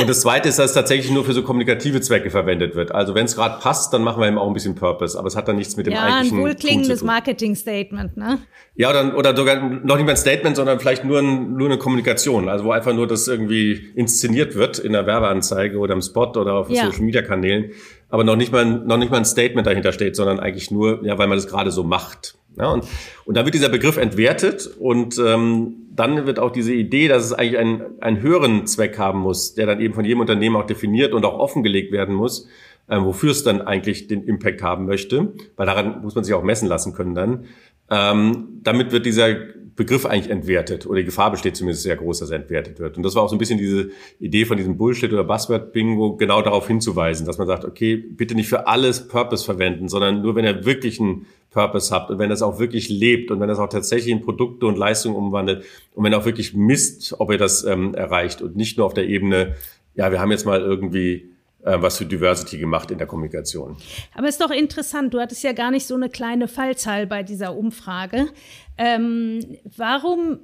[0.00, 2.92] Und das Zweite ist, dass es tatsächlich nur für so kommunikative Zwecke verwendet wird.
[2.92, 5.18] Also wenn es gerade passt, dann machen wir eben auch ein bisschen Purpose.
[5.18, 8.38] Aber es hat dann nichts mit dem ja, eigentlichen Ja, ein wohlklingendes Marketing-Statement, ne?
[8.74, 11.78] Ja, oder, oder sogar noch nicht mal ein Statement, sondern vielleicht nur, ein, nur eine
[11.78, 12.48] Kommunikation.
[12.48, 16.61] Also wo einfach nur das irgendwie inszeniert wird in der Werbeanzeige oder im Spot oder
[16.62, 16.86] auf ja.
[16.86, 17.72] Social Media Kanälen,
[18.08, 21.18] aber noch nicht mal noch nicht mal ein Statement dahinter steht, sondern eigentlich nur, ja,
[21.18, 22.36] weil man das gerade so macht.
[22.58, 22.84] Ja, und,
[23.24, 27.32] und dann wird dieser Begriff entwertet und ähm, dann wird auch diese Idee, dass es
[27.32, 31.14] eigentlich einen, einen höheren Zweck haben muss, der dann eben von jedem Unternehmen auch definiert
[31.14, 32.48] und auch offengelegt werden muss,
[32.88, 36.42] äh, wofür es dann eigentlich den Impact haben möchte, weil daran muss man sich auch
[36.42, 37.44] messen lassen können dann.
[37.90, 39.34] Ähm, damit wird dieser
[39.74, 42.96] Begriff eigentlich entwertet oder die Gefahr besteht zumindest sehr groß, dass er entwertet wird.
[42.96, 46.42] Und das war auch so ein bisschen diese Idee von diesem Bullshit oder Buzzword-Bingo, genau
[46.42, 50.44] darauf hinzuweisen, dass man sagt, okay, bitte nicht für alles Purpose verwenden, sondern nur wenn
[50.44, 53.68] ihr wirklich einen Purpose habt und wenn das auch wirklich lebt und wenn das auch
[53.68, 57.94] tatsächlich in Produkte und Leistungen umwandelt und wenn auch wirklich misst, ob ihr das ähm,
[57.94, 59.56] erreicht und nicht nur auf der Ebene,
[59.94, 61.32] ja, wir haben jetzt mal irgendwie
[61.64, 63.76] äh, was für Diversity gemacht in der Kommunikation.
[64.14, 67.56] Aber ist doch interessant, du hattest ja gar nicht so eine kleine Fallzahl bei dieser
[67.56, 68.28] Umfrage.
[68.78, 70.40] Ähm, warum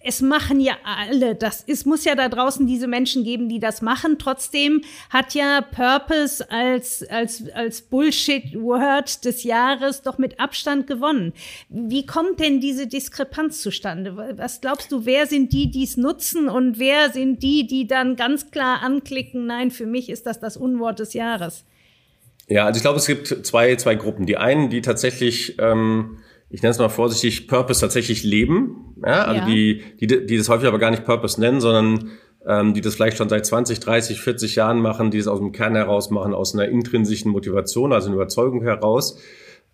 [0.00, 3.80] es machen ja alle, das es muss ja da draußen diese Menschen geben, die das
[3.80, 4.18] machen.
[4.18, 11.32] Trotzdem hat ja Purpose als als als Bullshit Word des Jahres doch mit Abstand gewonnen.
[11.70, 14.34] Wie kommt denn diese Diskrepanz zustande?
[14.36, 18.16] Was glaubst du, wer sind die, die es nutzen und wer sind die, die dann
[18.16, 21.64] ganz klar anklicken, nein, für mich ist das das Unwort des Jahres?
[22.48, 24.26] Ja, also ich glaube, es gibt zwei zwei Gruppen.
[24.26, 26.18] Die einen, die tatsächlich ähm,
[26.50, 28.94] ich nenne es mal vorsichtig, Purpose tatsächlich leben.
[29.04, 29.46] Ja, also ja.
[29.46, 32.10] Die, die, die das häufig aber gar nicht Purpose nennen, sondern
[32.46, 35.52] ähm, die das vielleicht schon seit 20, 30, 40 Jahren machen, die es aus dem
[35.52, 39.18] Kern heraus machen, aus einer intrinsischen Motivation, also einer Überzeugung heraus.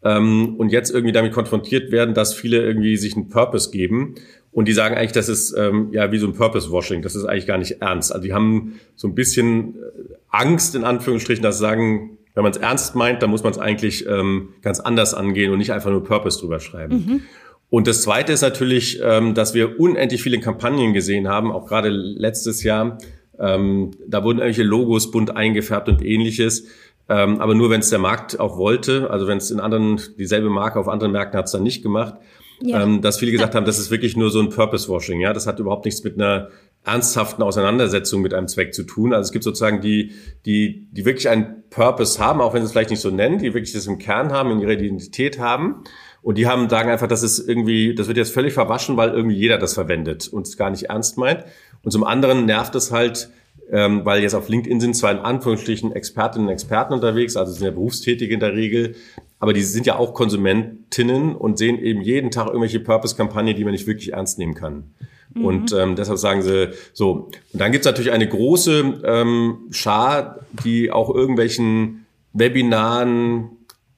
[0.02, 4.14] Ähm, und jetzt irgendwie damit konfrontiert werden, dass viele irgendwie sich einen Purpose geben.
[4.50, 7.46] Und die sagen eigentlich, das ist ähm, ja wie so ein Purpose-Washing, das ist eigentlich
[7.46, 8.12] gar nicht ernst.
[8.12, 12.52] Also die haben so ein bisschen äh, Angst, in Anführungsstrichen, dass sie sagen, wenn man
[12.52, 15.90] es ernst meint, dann muss man es eigentlich ähm, ganz anders angehen und nicht einfach
[15.90, 16.94] nur Purpose drüber schreiben.
[16.94, 17.22] Mhm.
[17.68, 21.88] Und das Zweite ist natürlich, ähm, dass wir unendlich viele Kampagnen gesehen haben, auch gerade
[21.88, 22.98] letztes Jahr.
[23.38, 26.66] Ähm, da wurden irgendwelche Logos bunt eingefärbt und ähnliches.
[27.08, 29.10] Ähm, aber nur, wenn es der Markt auch wollte.
[29.10, 32.14] Also wenn es in anderen, dieselbe Marke auf anderen Märkten hat es dann nicht gemacht.
[32.60, 32.82] Ja.
[32.82, 35.20] Ähm, dass viele gesagt haben, das ist wirklich nur so ein Purpose-Washing.
[35.20, 36.48] Ja, das hat überhaupt nichts mit einer
[36.84, 39.12] ernsthaften Auseinandersetzung mit einem Zweck zu tun.
[39.12, 40.12] Also es gibt sozusagen die,
[40.44, 43.54] die, die wirklich einen Purpose haben, auch wenn sie es vielleicht nicht so nennen, die
[43.54, 45.84] wirklich das im Kern haben, in ihrer Identität haben.
[46.22, 49.36] Und die haben, sagen einfach, das ist irgendwie, das wird jetzt völlig verwaschen, weil irgendwie
[49.36, 51.44] jeder das verwendet und es gar nicht ernst meint.
[51.82, 53.30] Und zum anderen nervt es halt,
[53.70, 57.64] ähm, weil jetzt auf LinkedIn sind zwar in Anführungsstrichen Expertinnen und Experten unterwegs, also sind
[57.64, 58.94] ja Berufstätige in der Regel,
[59.38, 63.72] aber die sind ja auch Konsumentinnen und sehen eben jeden Tag irgendwelche Purpose-Kampagnen, die man
[63.72, 64.94] nicht wirklich ernst nehmen kann.
[65.34, 65.44] Mhm.
[65.44, 67.28] Und ähm, deshalb sagen sie so.
[67.52, 73.50] Und dann gibt's natürlich eine große ähm, Schar, die auch irgendwelchen Webinaren,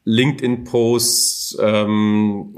[0.05, 2.57] LinkedIn-Posts, ähm,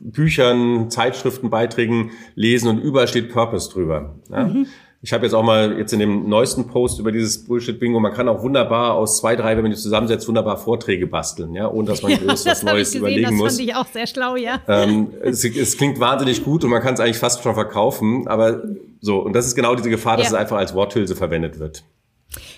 [0.00, 4.16] Büchern, Zeitschriften, Beiträgen lesen und überall steht Purpose drüber.
[4.30, 4.48] Ja?
[4.48, 4.66] Mhm.
[5.04, 8.28] Ich habe jetzt auch mal jetzt in dem neuesten Post über dieses Bullshit-Bingo, man kann
[8.28, 12.02] auch wunderbar aus zwei, drei, wenn man die zusammensetzt, wunderbar Vorträge basteln, ja, ohne dass
[12.02, 13.44] man ja, groß was Neues gesehen, überlegen das muss.
[13.44, 14.60] Das fand ich auch sehr schlau, ja.
[14.68, 18.62] Ähm, es, es, klingt wahnsinnig gut und man kann es eigentlich fast schon verkaufen, aber
[19.00, 20.34] so, und das ist genau diese Gefahr, dass ja.
[20.34, 21.82] es einfach als Worthülse verwendet wird.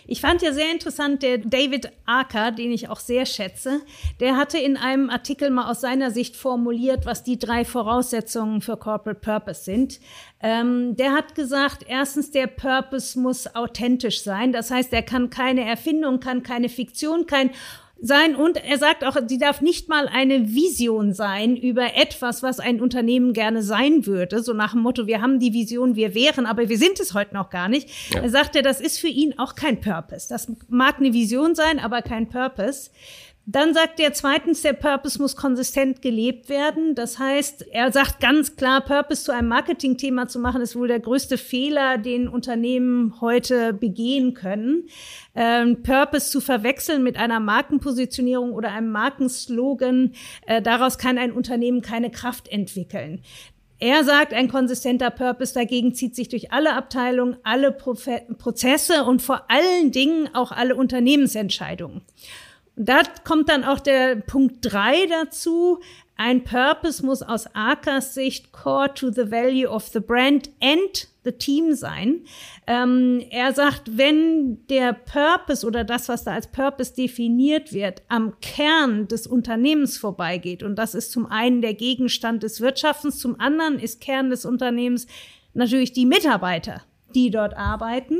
[0.06, 3.80] Ich fand ja sehr interessant, der David Acker, den ich auch sehr schätze,
[4.20, 8.76] der hatte in einem Artikel mal aus seiner Sicht formuliert, was die drei Voraussetzungen für
[8.76, 10.00] Corporate Purpose sind.
[10.40, 14.52] Ähm, der hat gesagt, erstens, der Purpose muss authentisch sein.
[14.52, 17.50] Das heißt, er kann keine Erfindung, kann keine Fiktion, kein
[18.00, 22.60] sein und er sagt auch, sie darf nicht mal eine Vision sein über etwas, was
[22.60, 24.42] ein Unternehmen gerne sein würde.
[24.42, 27.34] So nach dem Motto, wir haben die Vision, wir wären, aber wir sind es heute
[27.34, 27.88] noch gar nicht.
[28.12, 28.20] Ja.
[28.22, 30.28] Er sagte, das ist für ihn auch kein Purpose.
[30.28, 32.90] Das mag eine Vision sein, aber kein Purpose.
[33.46, 36.94] Dann sagt er zweitens, der Purpose muss konsistent gelebt werden.
[36.94, 41.00] Das heißt, er sagt ganz klar, Purpose zu einem Marketingthema zu machen, ist wohl der
[41.00, 44.88] größte Fehler, den Unternehmen heute begehen können.
[45.34, 50.14] Ähm, Purpose zu verwechseln mit einer Markenpositionierung oder einem Markenslogan,
[50.46, 53.20] äh, daraus kann ein Unternehmen keine Kraft entwickeln.
[53.78, 59.20] Er sagt, ein konsistenter Purpose dagegen zieht sich durch alle Abteilungen, alle Profe Prozesse und
[59.20, 62.00] vor allen Dingen auch alle Unternehmensentscheidungen.
[62.76, 65.80] Da kommt dann auch der Punkt drei dazu.
[66.16, 71.32] Ein Purpose muss aus Arkas Sicht core to the value of the brand and the
[71.32, 72.24] team sein.
[72.66, 78.34] Ähm, er sagt, wenn der Purpose oder das, was da als Purpose definiert wird, am
[78.40, 83.78] Kern des Unternehmens vorbeigeht, und das ist zum einen der Gegenstand des Wirtschaftens, zum anderen
[83.78, 85.06] ist Kern des Unternehmens
[85.52, 86.82] natürlich die Mitarbeiter,
[87.14, 88.18] die dort arbeiten,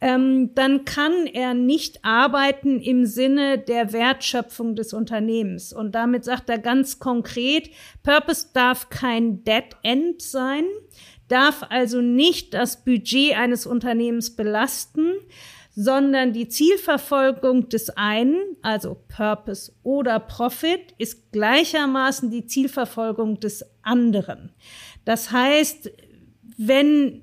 [0.00, 5.72] ähm, dann kann er nicht arbeiten im Sinne der Wertschöpfung des Unternehmens.
[5.72, 7.70] Und damit sagt er ganz konkret,
[8.02, 10.64] Purpose darf kein Dead End sein,
[11.28, 15.14] darf also nicht das Budget eines Unternehmens belasten,
[15.74, 24.50] sondern die Zielverfolgung des einen, also Purpose oder Profit, ist gleichermaßen die Zielverfolgung des anderen.
[25.04, 25.90] Das heißt,
[26.56, 27.22] wenn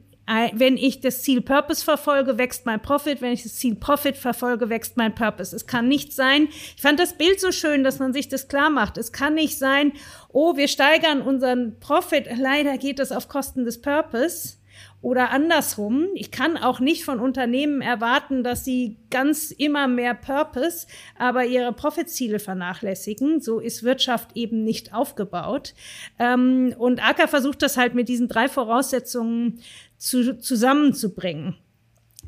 [0.53, 3.21] wenn ich das Ziel Purpose verfolge, wächst mein Profit.
[3.21, 5.55] Wenn ich das Ziel Profit verfolge, wächst mein Purpose.
[5.55, 8.69] Es kann nicht sein, ich fand das Bild so schön, dass man sich das klar
[8.69, 8.97] macht.
[8.97, 9.93] Es kann nicht sein,
[10.29, 12.27] oh, wir steigern unseren Profit.
[12.37, 14.57] Leider geht es auf Kosten des Purpose.
[15.05, 20.87] Oder andersrum, ich kann auch nicht von Unternehmen erwarten, dass sie ganz immer mehr Purpose,
[21.15, 23.39] aber ihre Profitziele vernachlässigen.
[23.39, 25.75] So ist Wirtschaft eben nicht aufgebaut.
[26.17, 29.59] Ähm, und Acker versucht das halt mit diesen drei Voraussetzungen
[29.97, 31.55] zu, zusammenzubringen.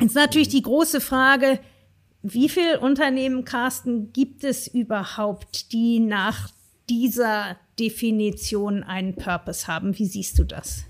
[0.01, 1.59] Jetzt natürlich die große Frage,
[2.23, 6.49] wie viele Unternehmen, Carsten, gibt es überhaupt, die nach
[6.89, 9.97] dieser Definition einen Purpose haben?
[9.97, 10.85] Wie siehst du das?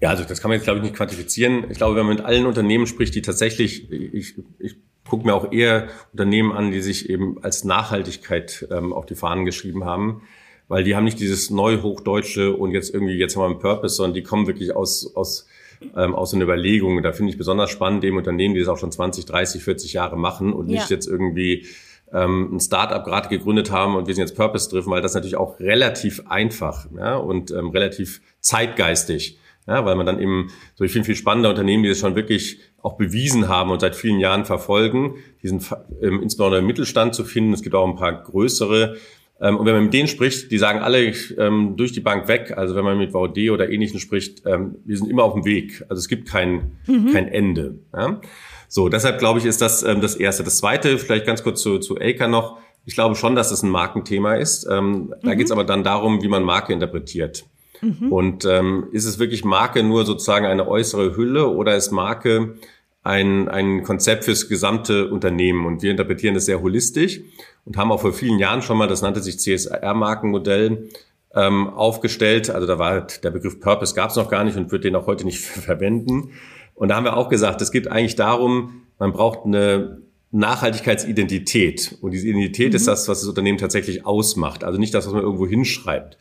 [0.00, 1.70] Ja, also das kann man jetzt, glaube ich, nicht quantifizieren.
[1.70, 4.76] Ich glaube, wenn man mit allen Unternehmen spricht, die tatsächlich, ich, ich
[5.06, 9.44] gucke mir auch eher Unternehmen an, die sich eben als Nachhaltigkeit ähm, auf die Fahnen
[9.44, 10.22] geschrieben haben,
[10.68, 14.14] weil die haben nicht dieses Neuhochdeutsche und jetzt irgendwie, jetzt haben wir einen Purpose, sondern
[14.14, 15.48] die kommen wirklich aus, aus
[15.96, 17.02] ähm, aus einer Überlegung.
[17.02, 20.16] Da finde ich besonders spannend, dem Unternehmen, die das auch schon 20, 30, 40 Jahre
[20.16, 20.96] machen und nicht ja.
[20.96, 21.66] jetzt irgendwie
[22.12, 25.60] ähm, ein Startup gerade gegründet haben und wir sind jetzt purpose-driven, weil das natürlich auch
[25.60, 29.38] relativ einfach ja, und ähm, relativ zeitgeistig.
[29.66, 32.96] Ja, weil man dann eben so viel, viel spannender Unternehmen, die das schon wirklich auch
[32.96, 35.64] bewiesen haben und seit vielen Jahren verfolgen, diesen
[36.02, 37.52] ähm, insbesondere im Mittelstand zu finden.
[37.52, 38.96] Es gibt auch ein paar größere,
[39.40, 42.54] ähm, und wenn man mit denen spricht, die sagen alle ähm, durch die Bank weg.
[42.56, 45.82] Also wenn man mit VD oder Ähnlichen spricht, ähm, wir sind immer auf dem Weg.
[45.88, 47.12] Also es gibt kein, mhm.
[47.12, 47.78] kein Ende.
[47.94, 48.20] Ja?
[48.68, 50.44] So, deshalb glaube ich, ist das ähm, das Erste.
[50.44, 52.58] Das Zweite, vielleicht ganz kurz zu, zu Elka noch.
[52.84, 54.66] Ich glaube schon, dass es ein Markenthema ist.
[54.70, 55.38] Ähm, da mhm.
[55.38, 57.44] geht es aber dann darum, wie man Marke interpretiert.
[57.80, 58.12] Mhm.
[58.12, 62.56] Und ähm, ist es wirklich Marke nur sozusagen eine äußere Hülle oder ist Marke
[63.02, 65.66] ein, ein Konzept fürs gesamte Unternehmen?
[65.66, 67.20] Und wir interpretieren das sehr holistisch
[67.64, 70.88] und haben auch vor vielen Jahren schon mal, das nannte sich CSR-Markenmodell,
[71.34, 72.50] ähm, aufgestellt.
[72.50, 75.06] Also da war der Begriff Purpose gab es noch gar nicht und wird den auch
[75.06, 76.32] heute nicht verwenden.
[76.74, 80.00] Und da haben wir auch gesagt, es geht eigentlich darum, man braucht eine
[80.32, 81.98] Nachhaltigkeitsidentität.
[82.00, 82.76] Und diese Identität mhm.
[82.76, 84.64] ist das, was das Unternehmen tatsächlich ausmacht.
[84.64, 86.18] Also nicht das, was man irgendwo hinschreibt.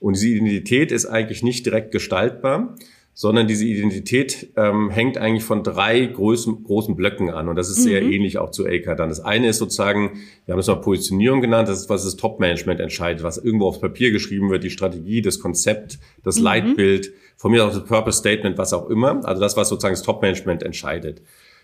[0.00, 2.74] Und diese Identität ist eigentlich nicht direkt gestaltbar,
[3.12, 7.48] sondern diese Identität ähm, hängt eigentlich von drei großen, großen Blöcken an.
[7.48, 8.12] Und das ist sehr mhm.
[8.12, 9.08] ähnlich auch zu AK dann.
[9.08, 12.80] Das eine ist sozusagen, wir haben es mal Positionierung genannt, das ist, was das Top-Management
[12.80, 16.44] entscheidet, was irgendwo aufs Papier geschrieben wird, die Strategie, das Konzept, das mhm.
[16.44, 19.24] Leitbild, von mir auch das Purpose-Statement, was auch immer.
[19.24, 21.22] Also das, was sozusagen das Top-Management entscheidet.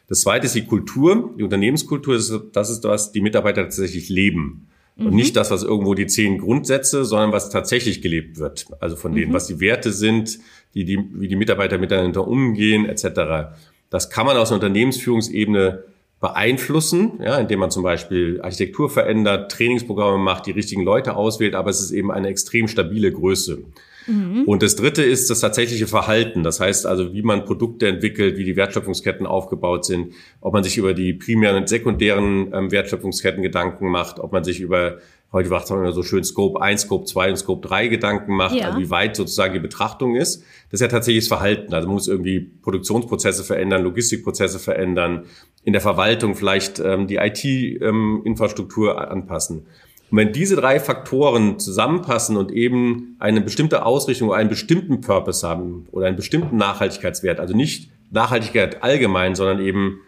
[0.09, 4.09] Das zweite ist die Kultur, die Unternehmenskultur, das ist, das ist was die Mitarbeiter tatsächlich
[4.09, 4.69] leben.
[4.99, 5.17] Und mhm.
[5.17, 8.67] nicht das, was irgendwo die zehn Grundsätze, sondern was tatsächlich gelebt wird.
[8.81, 9.35] Also von denen, mhm.
[9.35, 10.39] was die Werte sind,
[10.75, 13.55] die, die, wie die Mitarbeiter miteinander umgehen, etc.
[13.91, 15.85] Das kann man aus einer Unternehmensführungsebene
[16.21, 21.69] beeinflussen, ja, indem man zum Beispiel Architektur verändert, Trainingsprogramme macht, die richtigen Leute auswählt, aber
[21.69, 23.65] es ist eben eine extrem stabile Größe.
[24.07, 24.45] Mhm.
[24.45, 26.43] Und das dritte ist das tatsächliche Verhalten.
[26.43, 30.79] Das heißt also, wie man Produkte entwickelt, wie die Wertschöpfungsketten aufgebaut sind, ob man sich
[30.79, 34.99] über die primären und sekundären ähm, Wertschöpfungsketten Gedanken macht, ob man sich über
[35.33, 38.67] heute macht man so schön Scope 1, Scope 2 und Scope 3 Gedanken macht, ja.
[38.67, 40.43] also wie weit sozusagen die Betrachtung ist.
[40.71, 41.75] Das ist ja tatsächlich das Verhalten.
[41.75, 45.27] Also man muss irgendwie Produktionsprozesse verändern, Logistikprozesse verändern,
[45.65, 49.67] in der Verwaltung vielleicht ähm, die IT-Infrastruktur ähm, anpassen.
[50.11, 55.47] Und wenn diese drei Faktoren zusammenpassen und eben eine bestimmte Ausrichtung oder einen bestimmten Purpose
[55.47, 60.01] haben oder einen bestimmten Nachhaltigkeitswert, also nicht Nachhaltigkeit allgemein, sondern eben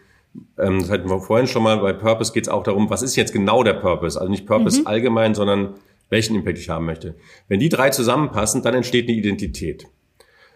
[0.57, 3.15] ähm, das hatten wir vorhin schon mal, bei Purpose geht es auch darum, was ist
[3.15, 4.19] jetzt genau der Purpose?
[4.19, 4.87] Also nicht Purpose mhm.
[4.87, 5.75] allgemein, sondern
[6.09, 7.15] welchen Impact ich haben möchte.
[7.47, 9.87] Wenn die drei zusammenpassen, dann entsteht eine Identität.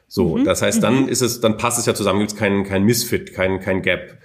[0.08, 0.46] So, mhm.
[0.46, 1.10] das heißt, dann mhm.
[1.10, 4.18] ist es, dann passt es ja zusammen, gibt es keinen kein Misfit, kein, kein Gap.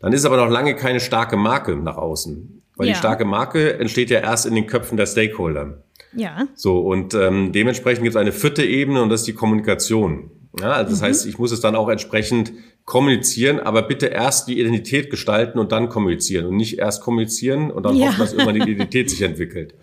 [0.00, 2.62] Dann ist aber noch lange keine starke Marke nach außen.
[2.76, 2.92] Weil ja.
[2.92, 5.82] die starke Marke entsteht ja erst in den Köpfen der Stakeholder.
[6.12, 6.46] Ja.
[6.54, 10.30] So, und ähm, dementsprechend gibt es eine vierte Ebene und das ist die Kommunikation.
[10.60, 11.06] Ja, also das mhm.
[11.06, 12.52] heißt, ich muss es dann auch entsprechend
[12.84, 17.84] kommunizieren, aber bitte erst die Identität gestalten und dann kommunizieren und nicht erst kommunizieren und
[17.84, 18.08] dann ja.
[18.08, 19.74] hoffen, dass irgendwann die Identität sich entwickelt.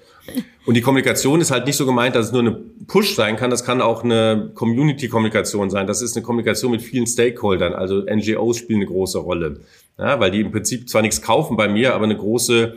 [0.66, 2.52] Und die Kommunikation ist halt nicht so gemeint, dass es nur eine
[2.88, 5.88] Push sein kann, das kann auch eine Community-Kommunikation sein.
[5.88, 9.62] Das ist eine Kommunikation mit vielen Stakeholdern, also NGOs spielen eine große Rolle,
[9.98, 12.76] ja, weil die im Prinzip zwar nichts kaufen bei mir, aber eine große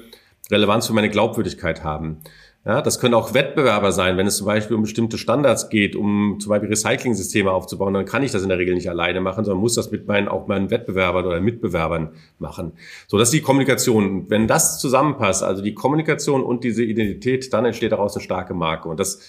[0.50, 2.18] Relevanz für meine Glaubwürdigkeit haben.
[2.66, 6.38] Ja, das können auch Wettbewerber sein, wenn es zum Beispiel um bestimmte Standards geht, um
[6.40, 9.60] zum Beispiel Recycling-Systeme aufzubauen, dann kann ich das in der Regel nicht alleine machen, sondern
[9.60, 12.72] muss das mit meinen, auch meinen Wettbewerbern oder Mitbewerbern machen.
[13.06, 14.30] So, das ist die Kommunikation.
[14.30, 18.88] Wenn das zusammenpasst, also die Kommunikation und diese Identität, dann entsteht daraus eine starke Marke.
[18.88, 19.20] Und das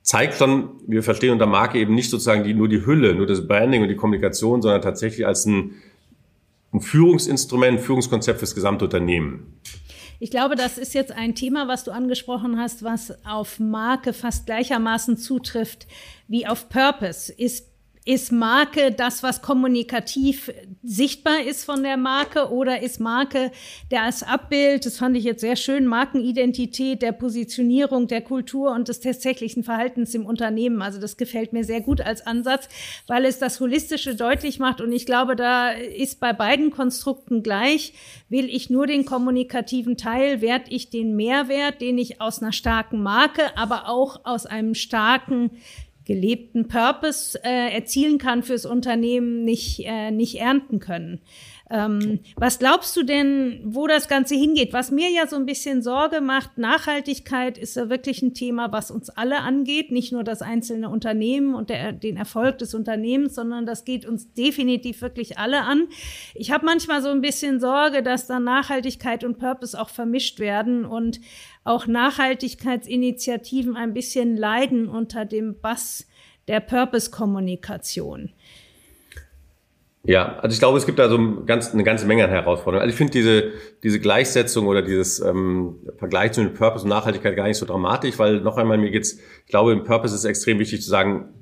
[0.00, 3.46] zeigt schon, wir verstehen unter Marke eben nicht sozusagen die, nur die Hülle, nur das
[3.46, 5.74] Branding und die Kommunikation, sondern tatsächlich als ein,
[6.72, 9.58] ein Führungsinstrument, ein Führungskonzept fürs gesamte Unternehmen.
[10.20, 14.46] Ich glaube, das ist jetzt ein Thema, was du angesprochen hast, was auf Marke fast
[14.46, 15.86] gleichermaßen zutrifft
[16.26, 17.32] wie auf Purpose.
[17.32, 17.67] Ist
[18.08, 20.50] ist Marke das, was kommunikativ
[20.82, 23.52] sichtbar ist von der Marke oder ist Marke
[23.90, 29.00] das Abbild, das fand ich jetzt sehr schön, Markenidentität, der Positionierung, der Kultur und des
[29.00, 30.80] tatsächlichen Verhaltens im Unternehmen.
[30.80, 32.70] Also das gefällt mir sehr gut als Ansatz,
[33.08, 37.92] weil es das Holistische deutlich macht und ich glaube, da ist bei beiden Konstrukten gleich.
[38.30, 43.02] Will ich nur den kommunikativen Teil, werde ich den Mehrwert, den ich aus einer starken
[43.02, 45.50] Marke, aber auch aus einem starken
[46.08, 51.20] gelebten Purpose äh, erzielen kann fürs Unternehmen, nicht, äh, nicht ernten können.
[51.70, 54.72] Ähm, was glaubst du denn, wo das Ganze hingeht?
[54.72, 58.90] Was mir ja so ein bisschen Sorge macht, Nachhaltigkeit ist ja wirklich ein Thema, was
[58.90, 63.66] uns alle angeht, nicht nur das einzelne Unternehmen und der, den Erfolg des Unternehmens, sondern
[63.66, 65.88] das geht uns definitiv wirklich alle an.
[66.34, 70.86] Ich habe manchmal so ein bisschen Sorge, dass da Nachhaltigkeit und Purpose auch vermischt werden
[70.86, 71.20] und
[71.68, 76.06] auch Nachhaltigkeitsinitiativen ein bisschen leiden unter dem Bass
[76.48, 78.30] der Purpose-Kommunikation.
[80.04, 82.80] Ja, also ich glaube, es gibt da so ganz, eine ganze Menge an Herausforderungen.
[82.80, 83.52] Also ich finde diese,
[83.82, 88.40] diese Gleichsetzung oder dieses ähm, Vergleich zwischen Purpose und Nachhaltigkeit gar nicht so dramatisch, weil
[88.40, 91.34] noch einmal mir geht's, ich glaube, im Purpose ist es extrem wichtig zu sagen,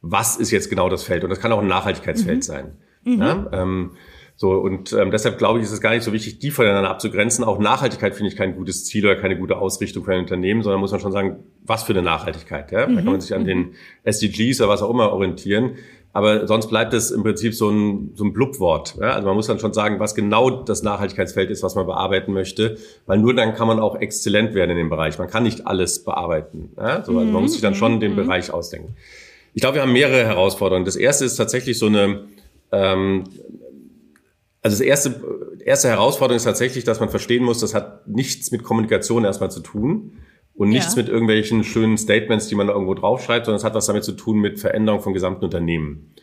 [0.00, 1.24] was ist jetzt genau das Feld?
[1.24, 2.42] Und das kann auch ein Nachhaltigkeitsfeld mhm.
[2.42, 2.76] sein.
[3.04, 3.20] Mhm.
[3.20, 3.50] Ja?
[3.52, 3.90] Ähm,
[4.36, 7.44] so, und ähm, deshalb glaube ich, ist es gar nicht so wichtig, die voneinander abzugrenzen.
[7.44, 10.80] Auch Nachhaltigkeit finde ich kein gutes Ziel oder keine gute Ausrichtung für ein Unternehmen, sondern
[10.80, 12.72] muss man schon sagen, was für eine Nachhaltigkeit.
[12.72, 12.86] Ja?
[12.86, 12.96] Mhm.
[12.96, 13.74] Da kann man sich an den mhm.
[14.02, 15.76] SDGs oder was auch immer orientieren.
[16.12, 18.96] Aber sonst bleibt es im Prinzip so ein, so ein Blubwort.
[19.00, 19.12] Ja?
[19.12, 22.76] Also man muss dann schon sagen, was genau das Nachhaltigkeitsfeld ist, was man bearbeiten möchte,
[23.06, 25.16] weil nur dann kann man auch exzellent werden in dem Bereich.
[25.16, 26.72] Man kann nicht alles bearbeiten.
[26.76, 27.04] Ja?
[27.04, 28.16] So, also man muss sich dann schon den mhm.
[28.16, 28.96] Bereich ausdenken.
[29.54, 30.84] Ich glaube, wir haben mehrere Herausforderungen.
[30.84, 32.24] Das erste ist tatsächlich so eine
[32.72, 33.24] ähm,
[34.64, 35.20] also das erste,
[35.62, 39.60] erste Herausforderung ist tatsächlich, dass man verstehen muss, das hat nichts mit Kommunikation erstmal zu
[39.60, 40.16] tun
[40.54, 41.02] und nichts ja.
[41.02, 44.38] mit irgendwelchen schönen Statements, die man irgendwo draufschreibt, sondern es hat was damit zu tun
[44.38, 46.14] mit Veränderung von gesamten Unternehmen.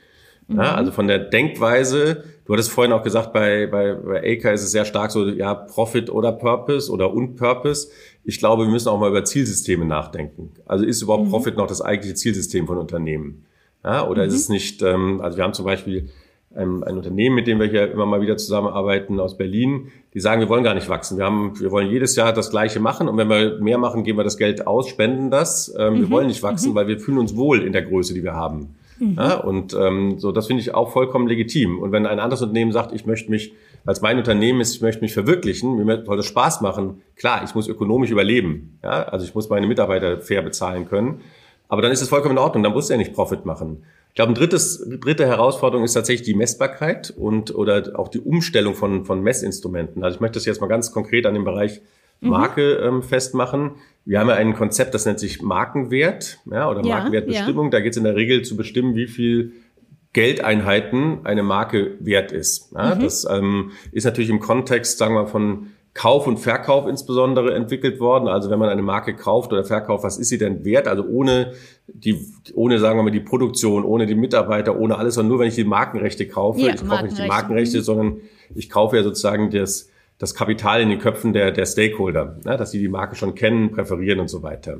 [0.47, 0.57] Mhm.
[0.57, 4.63] Ja, also von der Denkweise, du hattest vorhin auch gesagt, bei, bei, bei AK ist
[4.63, 7.89] es sehr stark so, ja, Profit oder Purpose oder und Purpose.
[8.23, 10.51] Ich glaube, wir müssen auch mal über Zielsysteme nachdenken.
[10.65, 11.29] Also ist überhaupt mhm.
[11.29, 13.45] Profit noch das eigentliche Zielsystem von Unternehmen?
[13.83, 14.29] Ja, oder mhm.
[14.29, 16.09] ist es nicht, ähm, also wir haben zum Beispiel
[16.55, 20.41] ein, ein Unternehmen, mit dem wir hier immer mal wieder zusammenarbeiten aus Berlin, die sagen,
[20.41, 21.17] wir wollen gar nicht wachsen.
[21.17, 24.19] Wir haben, wir wollen jedes Jahr das Gleiche machen und wenn wir mehr machen, geben
[24.19, 25.73] wir das Geld aus, spenden das.
[25.77, 25.99] Ähm, mhm.
[25.99, 26.75] Wir wollen nicht wachsen, mhm.
[26.75, 28.75] weil wir fühlen uns wohl in der Größe, die wir haben.
[28.99, 29.15] Mhm.
[29.17, 31.79] Ja, und ähm, so, das finde ich auch vollkommen legitim.
[31.79, 33.53] Und wenn ein anderes Unternehmen sagt, ich möchte mich,
[33.85, 37.55] als mein Unternehmen ist, ich möchte mich verwirklichen, mir soll das Spaß machen, klar, ich
[37.55, 38.77] muss ökonomisch überleben.
[38.83, 41.21] Ja, also ich muss meine Mitarbeiter fair bezahlen können.
[41.67, 43.83] Aber dann ist es vollkommen in Ordnung, dann muss er nicht Profit machen.
[44.11, 48.75] Ich glaube, ein drittes, dritte Herausforderung ist tatsächlich die Messbarkeit und oder auch die Umstellung
[48.75, 50.03] von, von Messinstrumenten.
[50.03, 51.81] Also ich möchte das jetzt mal ganz konkret an dem Bereich
[52.19, 52.29] mhm.
[52.29, 52.87] Marke mhm.
[52.87, 53.71] ähm, festmachen.
[54.03, 57.67] Wir haben ja ein Konzept, das nennt sich Markenwert ja, oder ja, Markenwertbestimmung.
[57.67, 57.71] Ja.
[57.71, 59.53] Da geht es in der Regel zu bestimmen, wie viel
[60.11, 62.73] Geldeinheiten eine Marke wert ist.
[62.73, 62.99] Ja, mhm.
[62.99, 68.29] Das ähm, ist natürlich im Kontext, sagen wir, von Kauf und Verkauf insbesondere entwickelt worden.
[68.29, 70.87] Also wenn man eine Marke kauft oder verkauft, was ist sie denn wert?
[70.87, 71.51] Also ohne
[71.87, 72.17] die,
[72.53, 75.55] ohne sagen wir mal die Produktion, ohne die Mitarbeiter, ohne alles, sondern nur wenn ich
[75.55, 76.61] die Markenrechte kaufe.
[76.61, 77.83] Ja, ich kaufe nicht die Markenrechte, mhm.
[77.83, 78.17] sondern
[78.55, 82.71] ich kaufe ja sozusagen das, das Kapital in den Köpfen der, der Stakeholder, ja, dass
[82.71, 84.77] sie die Marke schon kennen, präferieren und so weiter.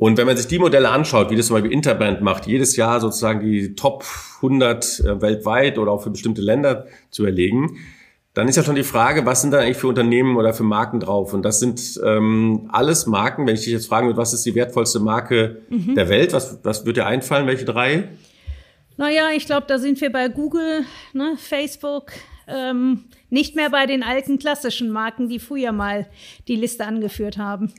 [0.00, 3.00] Und wenn man sich die Modelle anschaut, wie das zum Beispiel Interbrand macht, jedes Jahr
[3.00, 7.76] sozusagen die Top 100 äh, weltweit oder auch für bestimmte Länder zu erlegen,
[8.40, 10.98] dann ist ja schon die Frage, was sind da eigentlich für Unternehmen oder für Marken
[10.98, 11.34] drauf?
[11.34, 14.54] Und das sind ähm, alles Marken, wenn ich dich jetzt fragen würde, was ist die
[14.54, 15.94] wertvollste Marke mhm.
[15.94, 16.32] der Welt?
[16.32, 17.46] Was, was wird dir einfallen?
[17.46, 18.08] Welche drei?
[18.96, 22.12] Naja, ich glaube, da sind wir bei Google, ne, Facebook,
[22.48, 26.06] ähm, nicht mehr bei den alten klassischen Marken, die früher mal
[26.48, 27.74] die Liste angeführt haben.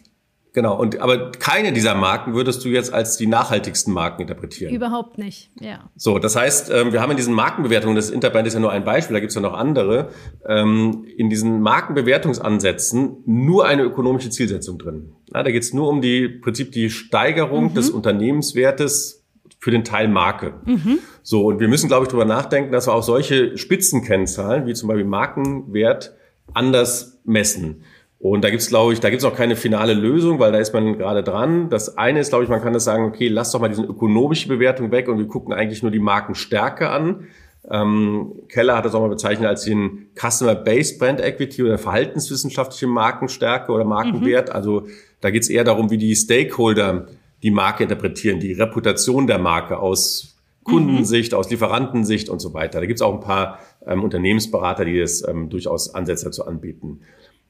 [0.54, 4.74] Genau, und aber keine dieser Marken würdest du jetzt als die nachhaltigsten Marken interpretieren.
[4.74, 5.90] Überhaupt nicht, ja.
[5.96, 8.84] So, das heißt, ähm, wir haben in diesen Markenbewertungen, das Interbrand ist ja nur ein
[8.84, 10.10] Beispiel, da gibt es ja noch andere,
[10.46, 15.14] ähm, in diesen Markenbewertungsansätzen nur eine ökonomische Zielsetzung drin.
[15.32, 17.74] da geht es nur um die Prinzip die Steigerung mhm.
[17.74, 19.26] des Unternehmenswertes
[19.60, 20.56] für den Teil Marke.
[20.66, 21.00] Mhm.
[21.24, 24.90] So, und wir müssen, glaube ich, darüber nachdenken, dass wir auch solche Spitzenkennzahlen, wie zum
[24.90, 26.14] Beispiel Markenwert,
[26.54, 27.84] anders messen.
[28.22, 30.96] Und da gibt's, glaube ich, da gibt's auch keine finale Lösung, weil da ist man
[30.98, 31.70] gerade dran.
[31.70, 34.48] Das eine ist, glaube ich, man kann das sagen, okay, lass doch mal diese ökonomische
[34.48, 37.28] Bewertung weg und wir gucken eigentlich nur die Markenstärke an.
[37.70, 42.86] Ähm, Keller hat das auch mal bezeichnet als den Customer Base Brand Equity oder verhaltenswissenschaftliche
[42.86, 44.50] Markenstärke oder Markenwert.
[44.50, 44.56] Mhm.
[44.56, 44.88] Also
[45.20, 47.08] da geht's eher darum, wie die Stakeholder
[47.42, 51.40] die Marke interpretieren, die Reputation der Marke aus Kundensicht, mhm.
[51.40, 52.80] aus Lieferantensicht und so weiter.
[52.82, 57.00] Da gibt's auch ein paar ähm, Unternehmensberater, die das ähm, durchaus Ansätze dazu anbieten.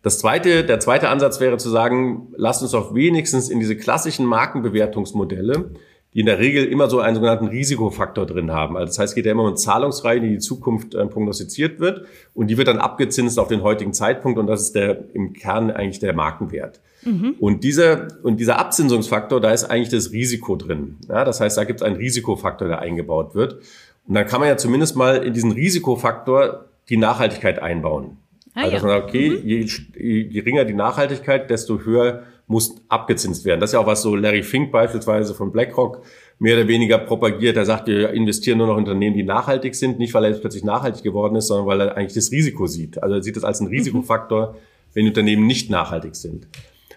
[0.03, 4.25] Das zweite, der zweite Ansatz wäre zu sagen, lasst uns doch wenigstens in diese klassischen
[4.25, 5.71] Markenbewertungsmodelle,
[6.13, 8.75] die in der Regel immer so einen sogenannten Risikofaktor drin haben.
[8.75, 11.79] Also das heißt, es geht ja immer um Zahlungsreihen, die in die Zukunft äh, prognostiziert
[11.79, 15.33] wird und die wird dann abgezinst auf den heutigen Zeitpunkt und das ist der im
[15.33, 16.81] Kern eigentlich der Markenwert.
[17.03, 17.35] Mhm.
[17.39, 20.97] Und dieser und dieser Abzinsungsfaktor, da ist eigentlich das Risiko drin.
[21.07, 23.61] Ja, das heißt, da gibt es einen Risikofaktor, der eingebaut wird.
[24.07, 28.17] Und dann kann man ja zumindest mal in diesen Risikofaktor die Nachhaltigkeit einbauen.
[28.53, 29.47] Ah, also dass man sagt, okay, mhm.
[29.47, 33.61] je, je geringer die Nachhaltigkeit, desto höher muss abgezinst werden.
[33.61, 36.03] Das ist ja auch was so Larry Fink beispielsweise von BlackRock
[36.37, 37.55] mehr oder weniger propagiert.
[37.55, 40.41] Er sagt, wir investieren nur noch in Unternehmen, die nachhaltig sind, nicht weil er jetzt
[40.41, 43.01] plötzlich nachhaltig geworden ist, sondern weil er eigentlich das Risiko sieht.
[43.01, 43.77] Also er sieht es als einen mhm.
[43.77, 44.55] Risikofaktor,
[44.93, 46.47] wenn Unternehmen nicht nachhaltig sind.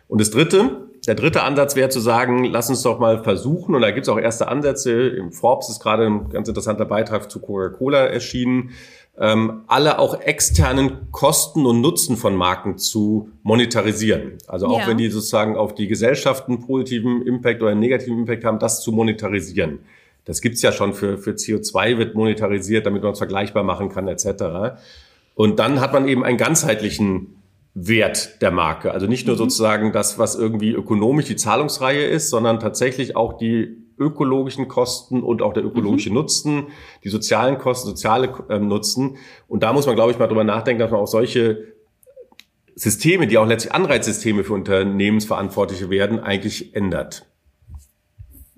[0.09, 3.83] Und das dritte, der dritte Ansatz wäre zu sagen, lass uns doch mal versuchen, und
[3.83, 7.41] da gibt es auch erste Ansätze, im Forbes ist gerade ein ganz interessanter Beitrag zu
[7.41, 8.71] Coca-Cola erschienen,
[9.19, 14.39] ähm, alle auch externen Kosten und Nutzen von Marken zu monetarisieren.
[14.49, 14.89] Also auch ja.
[14.89, 19.81] wenn die sozusagen auf die Gesellschaften positiven Impact oder negativen Impact haben, das zu monetarisieren.
[20.25, 24.09] Das gibt's ja schon für, für CO2 wird monetarisiert, damit man es vergleichbar machen kann
[24.09, 24.79] etc.
[25.35, 27.34] Und dann hat man eben einen ganzheitlichen
[27.75, 28.93] Wert der Marke.
[28.93, 29.39] Also nicht nur mhm.
[29.39, 35.43] sozusagen das, was irgendwie ökonomisch die Zahlungsreihe ist, sondern tatsächlich auch die ökologischen Kosten und
[35.43, 36.17] auch der ökologische mhm.
[36.17, 36.67] Nutzen,
[37.03, 39.17] die sozialen Kosten, soziale äh, Nutzen.
[39.49, 41.75] Und da muss man, glaube ich, mal drüber nachdenken, dass man auch solche
[42.77, 47.27] Systeme, die auch letztlich Anreizsysteme für Unternehmensverantwortliche werden, eigentlich ändert.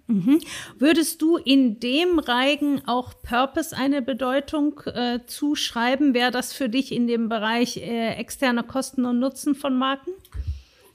[0.09, 0.41] Mhm.
[0.79, 6.15] Würdest du in dem Reigen auch Purpose eine Bedeutung äh, zuschreiben?
[6.15, 10.13] Wäre das für dich in dem Bereich äh, externe Kosten und Nutzen von Marken?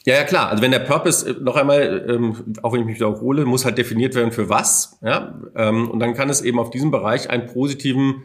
[0.06, 0.50] Ja, ja, klar.
[0.50, 3.78] Also wenn der Purpose, äh, noch einmal, ähm, auch wenn ich mich wiederhole, muss halt
[3.78, 4.98] definiert werden für was.
[5.02, 5.40] Ja?
[5.56, 8.24] Ähm, und dann kann es eben auf diesem Bereich einen positiven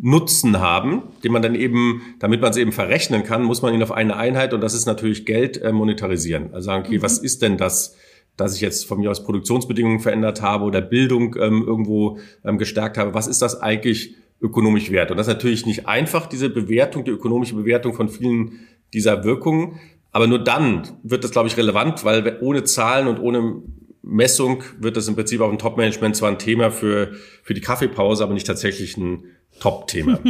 [0.00, 3.82] Nutzen haben, den man dann eben, damit man es eben verrechnen kann, muss man ihn
[3.82, 6.54] auf eine Einheit, und das ist natürlich Geld, äh, monetarisieren.
[6.54, 7.02] Also sagen, okay, mhm.
[7.02, 7.96] was ist denn das,
[8.38, 12.96] dass ich jetzt von mir aus Produktionsbedingungen verändert habe oder Bildung ähm, irgendwo ähm, gestärkt
[12.96, 13.12] habe?
[13.12, 15.10] Was ist das eigentlich ökonomisch wert?
[15.10, 18.60] Und das ist natürlich nicht einfach, diese Bewertung, die ökonomische Bewertung von vielen
[18.94, 19.80] dieser Wirkungen.
[20.12, 23.60] Aber nur dann wird das, glaube ich, relevant, weil ohne Zahlen und ohne
[24.02, 27.12] Messung wird das im Prinzip auch im Top-Management zwar ein Thema für,
[27.42, 29.24] für die Kaffeepause, aber nicht tatsächlich ein
[29.58, 30.20] Top-Thema.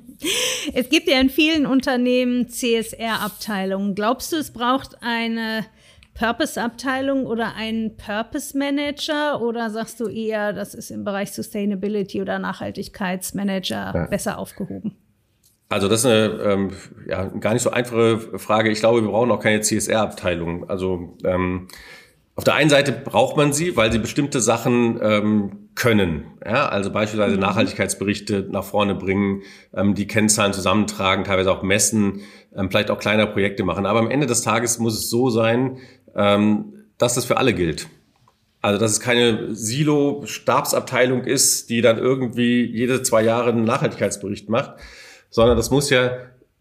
[0.72, 3.96] es gibt ja in vielen Unternehmen CSR-Abteilungen.
[3.96, 5.66] Glaubst du, es braucht eine
[6.20, 13.92] Purpose-Abteilung oder einen Purpose-Manager oder sagst du eher, das ist im Bereich Sustainability oder Nachhaltigkeitsmanager
[13.94, 14.06] ja.
[14.06, 14.98] besser aufgehoben?
[15.70, 16.70] Also das ist eine ähm,
[17.08, 18.70] ja, gar nicht so einfache Frage.
[18.70, 20.68] Ich glaube, wir brauchen auch keine CSR-Abteilung.
[20.68, 21.68] Also ähm,
[22.34, 26.24] auf der einen Seite braucht man sie, weil sie bestimmte Sachen ähm, können.
[26.44, 27.42] Ja, also beispielsweise mhm.
[27.42, 29.42] Nachhaltigkeitsberichte nach vorne bringen,
[29.74, 32.20] ähm, die Kennzahlen zusammentragen, teilweise auch messen,
[32.56, 33.86] ähm, vielleicht auch kleine Projekte machen.
[33.86, 35.78] Aber am Ende des Tages muss es so sein,
[36.14, 37.88] ähm, dass das für alle gilt.
[38.62, 44.74] Also dass es keine Silo-Stabsabteilung ist, die dann irgendwie jede zwei Jahre einen Nachhaltigkeitsbericht macht,
[45.30, 46.10] sondern das muss ja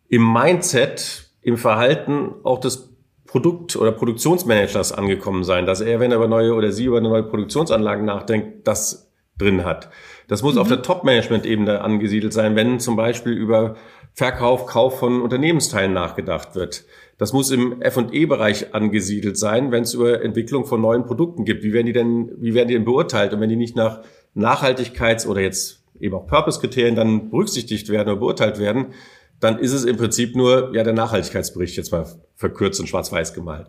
[0.08, 2.90] im Mindset, im Verhalten auch des
[3.26, 7.24] Produkt- oder Produktionsmanagers angekommen sein, dass er, wenn er über neue oder sie über neue
[7.24, 9.90] Produktionsanlagen nachdenkt, das drin hat.
[10.28, 10.62] Das muss mhm.
[10.62, 13.76] auf der Top-Management-Ebene angesiedelt sein, wenn zum Beispiel über
[14.14, 16.86] Verkauf, Kauf von Unternehmensteilen nachgedacht wird.
[17.20, 21.64] Das muss im F&E-Bereich angesiedelt sein, wenn es über Entwicklung von neuen Produkten gibt.
[21.64, 23.34] Wie werden die denn, wie werden die denn beurteilt?
[23.34, 24.02] Und wenn die nicht nach
[24.36, 28.94] Nachhaltigkeits- oder jetzt eben auch Purpose-Kriterien dann berücksichtigt werden oder beurteilt werden,
[29.42, 32.06] dann ist es im Prinzip nur ja der Nachhaltigkeitsbericht jetzt mal
[32.36, 33.68] verkürzt und schwarz-weiß gemalt.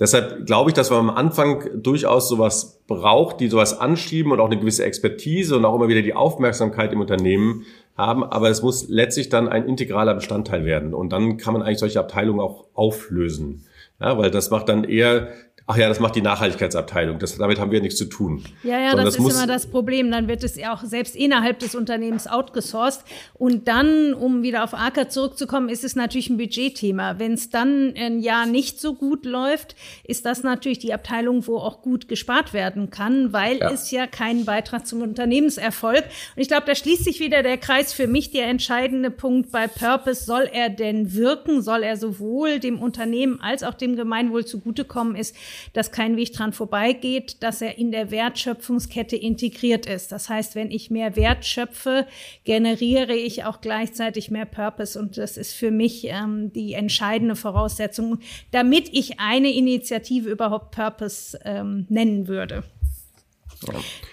[0.00, 4.46] Deshalb glaube ich, dass man am Anfang durchaus sowas braucht, die sowas anschieben und auch
[4.46, 7.64] eine gewisse Expertise und auch immer wieder die Aufmerksamkeit im Unternehmen
[7.98, 8.24] haben.
[8.24, 10.94] Aber es muss letztlich dann ein integraler Bestandteil werden.
[10.94, 13.66] Und dann kann man eigentlich solche Abteilungen auch auflösen.
[14.00, 15.28] Ja, weil das macht dann eher
[15.70, 17.18] ach ja, das macht die Nachhaltigkeitsabteilung.
[17.18, 18.42] Das, damit haben wir nichts zu tun.
[18.62, 20.10] Ja, ja, das, das, ist immer das Problem.
[20.10, 23.04] Dann wird es ja auch selbst innerhalb des Unternehmens outgesourced.
[23.34, 27.18] Und dann, um wieder auf Acker zurückzukommen, ist es natürlich ein Budgetthema.
[27.18, 31.58] Wenn es dann ein Jahr nicht so gut läuft, ist das natürlich die Abteilung, wo
[31.58, 33.70] auch gut gespart werden kann, weil ja.
[33.70, 36.02] es ja keinen Beitrag zum Unternehmenserfolg.
[36.34, 38.30] Und ich glaube, da schließt sich wieder der Kreis für mich.
[38.30, 41.60] Der entscheidende Punkt bei Purpose, soll er denn wirken?
[41.60, 45.36] Soll er sowohl dem Unternehmen als auch dem Gemeinwohl zugutekommen ist?
[45.72, 50.12] Dass kein Weg dran vorbeigeht, dass er in der Wertschöpfungskette integriert ist.
[50.12, 52.06] Das heißt, wenn ich mehr Wert schöpfe,
[52.44, 54.98] generiere ich auch gleichzeitig mehr Purpose.
[54.98, 58.18] Und das ist für mich ähm, die entscheidende Voraussetzung,
[58.50, 62.64] damit ich eine Initiative überhaupt Purpose ähm, nennen würde.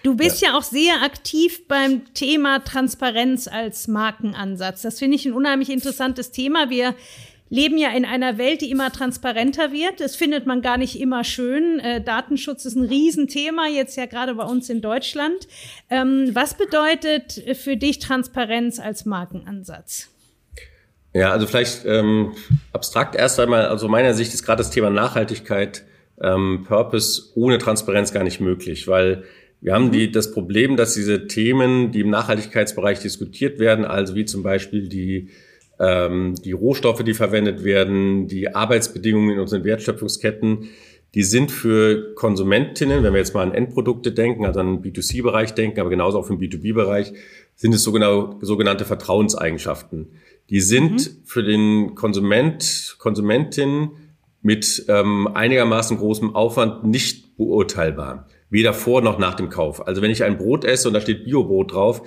[0.04, 0.50] Du bist ja.
[0.50, 0.58] ja.
[0.58, 4.82] auch sehr aktiv beim Thema Transparenz als Markenansatz.
[4.82, 6.70] Das finde ich ein unheimlich interessantes Thema.
[6.70, 6.96] Wir
[7.50, 10.00] leben ja in einer Welt, die immer transparenter wird.
[10.00, 11.80] Das findet man gar nicht immer schön.
[11.80, 15.48] Äh, Datenschutz ist ein Riesenthema, jetzt ja gerade bei uns in Deutschland.
[15.89, 20.10] Ähm, was bedeutet für dich Transparenz als Markenansatz?
[21.14, 22.34] Ja, also vielleicht ähm,
[22.74, 25.86] abstrakt erst einmal, also meiner Sicht ist gerade das Thema Nachhaltigkeit,
[26.22, 29.24] ähm, Purpose ohne Transparenz gar nicht möglich, weil
[29.62, 34.26] wir haben die, das Problem, dass diese Themen, die im Nachhaltigkeitsbereich diskutiert werden, also wie
[34.26, 35.30] zum Beispiel die
[35.80, 40.69] ähm, die Rohstoffe, die verwendet werden, die Arbeitsbedingungen in unseren Wertschöpfungsketten,
[41.15, 45.53] die sind für Konsumentinnen, wenn wir jetzt mal an Endprodukte denken, also an den B2C-Bereich
[45.53, 47.13] denken, aber genauso auch für den B2B-Bereich,
[47.55, 50.09] sind es sogenannte Vertrauenseigenschaften.
[50.49, 51.21] Die sind mhm.
[51.23, 53.91] für den Konsument, Konsumentin
[54.41, 58.28] mit ähm, einigermaßen großem Aufwand nicht beurteilbar.
[58.49, 59.88] Weder vor noch nach dem Kauf.
[59.88, 62.03] Also wenn ich ein Brot esse und da steht Biobrot drauf,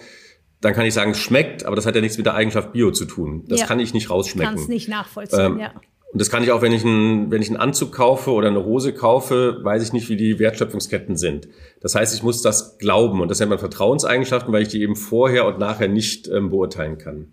[0.60, 2.90] dann kann ich sagen, es schmeckt, aber das hat ja nichts mit der Eigenschaft Bio
[2.90, 3.44] zu tun.
[3.46, 3.66] Das ja.
[3.66, 4.54] kann ich nicht rausschmecken.
[4.54, 5.72] Kann es nicht nachvollziehen, ähm, ja.
[6.10, 8.64] Und das kann ich auch, wenn ich, einen, wenn ich einen Anzug kaufe oder eine
[8.64, 11.48] Hose kaufe, weiß ich nicht, wie die Wertschöpfungsketten sind.
[11.82, 14.96] Das heißt, ich muss das glauben und das nennt man Vertrauenseigenschaften, weil ich die eben
[14.96, 17.28] vorher und nachher nicht ähm, beurteilen kann.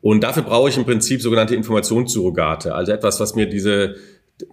[0.00, 3.96] Und dafür brauche ich im Prinzip sogenannte Informationssurrogate, also etwas, was mir diese,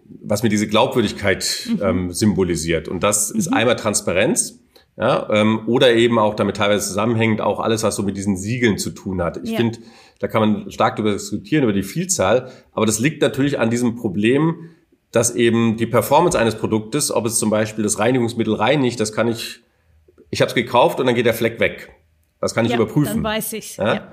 [0.08, 1.80] was mir diese Glaubwürdigkeit mhm.
[1.84, 2.88] ähm, symbolisiert.
[2.88, 3.40] Und das mhm.
[3.40, 4.63] ist einmal Transparenz.
[4.96, 8.78] Ja, ähm, oder eben auch damit teilweise zusammenhängend auch alles, was so mit diesen Siegeln
[8.78, 9.38] zu tun hat.
[9.44, 9.58] Ich ja.
[9.58, 9.80] finde,
[10.20, 13.96] da kann man stark darüber diskutieren, über die Vielzahl, aber das liegt natürlich an diesem
[13.96, 14.70] Problem,
[15.12, 19.28] dass eben die Performance eines Produktes, ob es zum Beispiel das Reinigungsmittel reinigt, das kann
[19.28, 19.62] ich,
[20.30, 21.92] ich habe es gekauft und dann geht der Fleck weg.
[22.40, 23.16] Das kann ich ja, überprüfen.
[23.16, 23.78] Dann weiß ich.
[23.78, 23.94] Ja?
[23.94, 24.12] ja.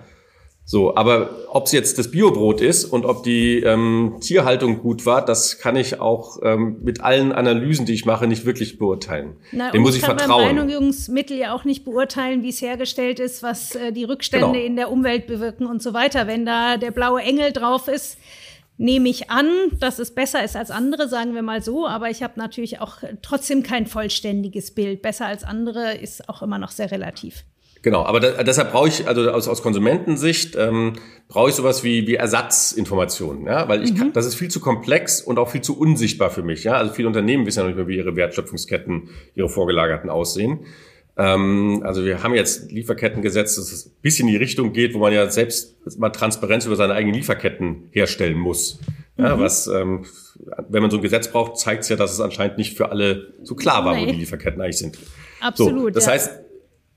[0.70, 5.24] So, aber ob es jetzt das Biobrot ist und ob die ähm, Tierhaltung gut war,
[5.24, 9.34] das kann ich auch ähm, mit allen Analysen, die ich mache, nicht wirklich beurteilen.
[9.50, 10.46] Na, Dem muss ich vertrauen.
[10.46, 14.64] Beim Reinigungsmittel ja auch nicht beurteilen, wie es hergestellt ist, was äh, die Rückstände genau.
[14.64, 16.28] in der Umwelt bewirken und so weiter.
[16.28, 18.16] Wenn da der blaue Engel drauf ist,
[18.76, 19.48] nehme ich an,
[19.80, 21.88] dass es besser ist als andere, sagen wir mal so.
[21.88, 25.02] Aber ich habe natürlich auch trotzdem kein vollständiges Bild.
[25.02, 27.42] Besser als andere ist auch immer noch sehr relativ.
[27.82, 30.94] Genau, aber da, deshalb brauche ich, also aus, aus Konsumentensicht, ähm,
[31.28, 33.96] brauche ich sowas wie, wie Ersatzinformationen, ja, weil ich mhm.
[33.96, 36.74] kann, das ist viel zu komplex und auch viel zu unsichtbar für mich, ja.
[36.74, 40.60] Also viele Unternehmen wissen ja nicht mehr, wie ihre Wertschöpfungsketten, ihre vorgelagerten aussehen.
[41.16, 45.12] Ähm, also wir haben jetzt Lieferkettengesetz, das ein bisschen in die Richtung geht, wo man
[45.12, 48.78] ja selbst mal Transparenz über seine eigenen Lieferketten herstellen muss.
[49.16, 49.40] Ja, mhm.
[49.40, 50.04] was, ähm,
[50.68, 53.34] wenn man so ein Gesetz braucht, zeigt es ja, dass es anscheinend nicht für alle
[53.42, 54.02] so klar war, nee.
[54.02, 54.98] wo die Lieferketten eigentlich sind.
[55.40, 55.82] Absolut.
[55.82, 56.12] So, das ja.
[56.12, 56.30] heißt,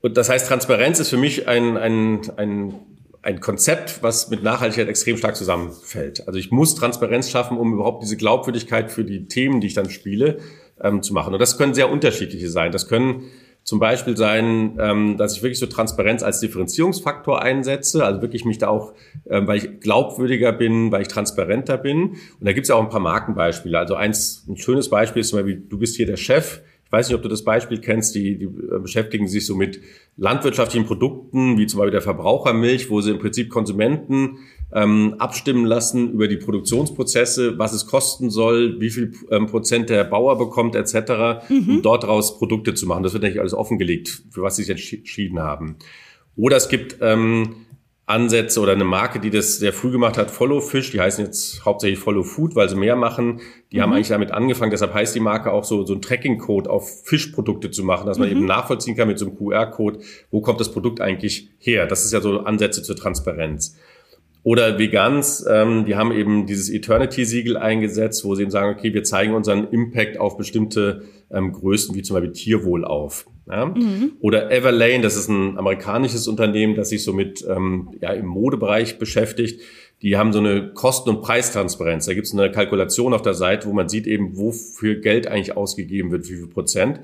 [0.04, 2.74] und das heißt, Transparenz ist für mich ein, ein, ein,
[3.22, 6.28] ein Konzept, was mit Nachhaltigkeit extrem stark zusammenfällt.
[6.28, 9.88] Also ich muss Transparenz schaffen, um überhaupt diese Glaubwürdigkeit für die Themen, die ich dann
[9.88, 10.40] spiele,
[10.78, 11.32] ähm, zu machen.
[11.32, 12.70] Und das können sehr unterschiedliche sein.
[12.70, 13.30] Das können
[13.62, 18.58] zum Beispiel sein, ähm, dass ich wirklich so Transparenz als Differenzierungsfaktor einsetze, also wirklich mich
[18.58, 18.92] da auch,
[19.30, 22.10] ähm, weil ich glaubwürdiger bin, weil ich transparenter bin.
[22.10, 23.78] Und da gibt es ja auch ein paar Markenbeispiele.
[23.78, 26.60] Also eins, ein schönes Beispiel ist zum Beispiel, du bist hier der Chef,
[26.94, 29.80] weiß nicht, ob du das Beispiel kennst, die, die äh, beschäftigen sich so mit
[30.16, 34.38] landwirtschaftlichen Produkten, wie zum Beispiel der Verbrauchermilch, wo sie im Prinzip Konsumenten
[34.72, 40.04] ähm, abstimmen lassen über die Produktionsprozesse, was es kosten soll, wie viel ähm, Prozent der
[40.04, 41.68] Bauer bekommt etc., mhm.
[41.68, 43.02] um dort daraus Produkte zu machen.
[43.02, 45.76] Das wird natürlich alles offengelegt, für was sie sich entschieden haben.
[46.36, 47.54] Oder es gibt ähm,
[48.06, 51.64] Ansätze oder eine Marke, die das sehr früh gemacht hat, Follow Fish, die heißen jetzt
[51.64, 53.40] hauptsächlich Follow Food, weil sie mehr machen.
[53.72, 53.82] Die mhm.
[53.82, 57.70] haben eigentlich damit angefangen, deshalb heißt die Marke auch so, so ein Tracking-Code auf Fischprodukte
[57.70, 58.36] zu machen, dass man mhm.
[58.36, 60.00] eben nachvollziehen kann mit so einem QR-Code,
[60.30, 61.86] wo kommt das Produkt eigentlich her.
[61.86, 63.76] Das ist ja so Ansätze zur Transparenz.
[64.42, 69.02] Oder Vegans, ähm, die haben eben dieses Eternity-Siegel eingesetzt, wo sie eben sagen, okay, wir
[69.02, 73.24] zeigen unseren Impact auf bestimmte ähm, Größen, wie zum Beispiel Tierwohl auf.
[73.46, 73.66] Ja?
[73.66, 74.12] Mhm.
[74.20, 78.98] Oder Everlane, das ist ein amerikanisches Unternehmen, das sich so mit ähm, ja, im Modebereich
[78.98, 79.60] beschäftigt.
[80.02, 82.06] Die haben so eine Kosten- und Preistransparenz.
[82.06, 85.56] Da gibt es eine Kalkulation auf der Seite, wo man sieht eben, wofür Geld eigentlich
[85.56, 87.00] ausgegeben wird, wie viel Prozent.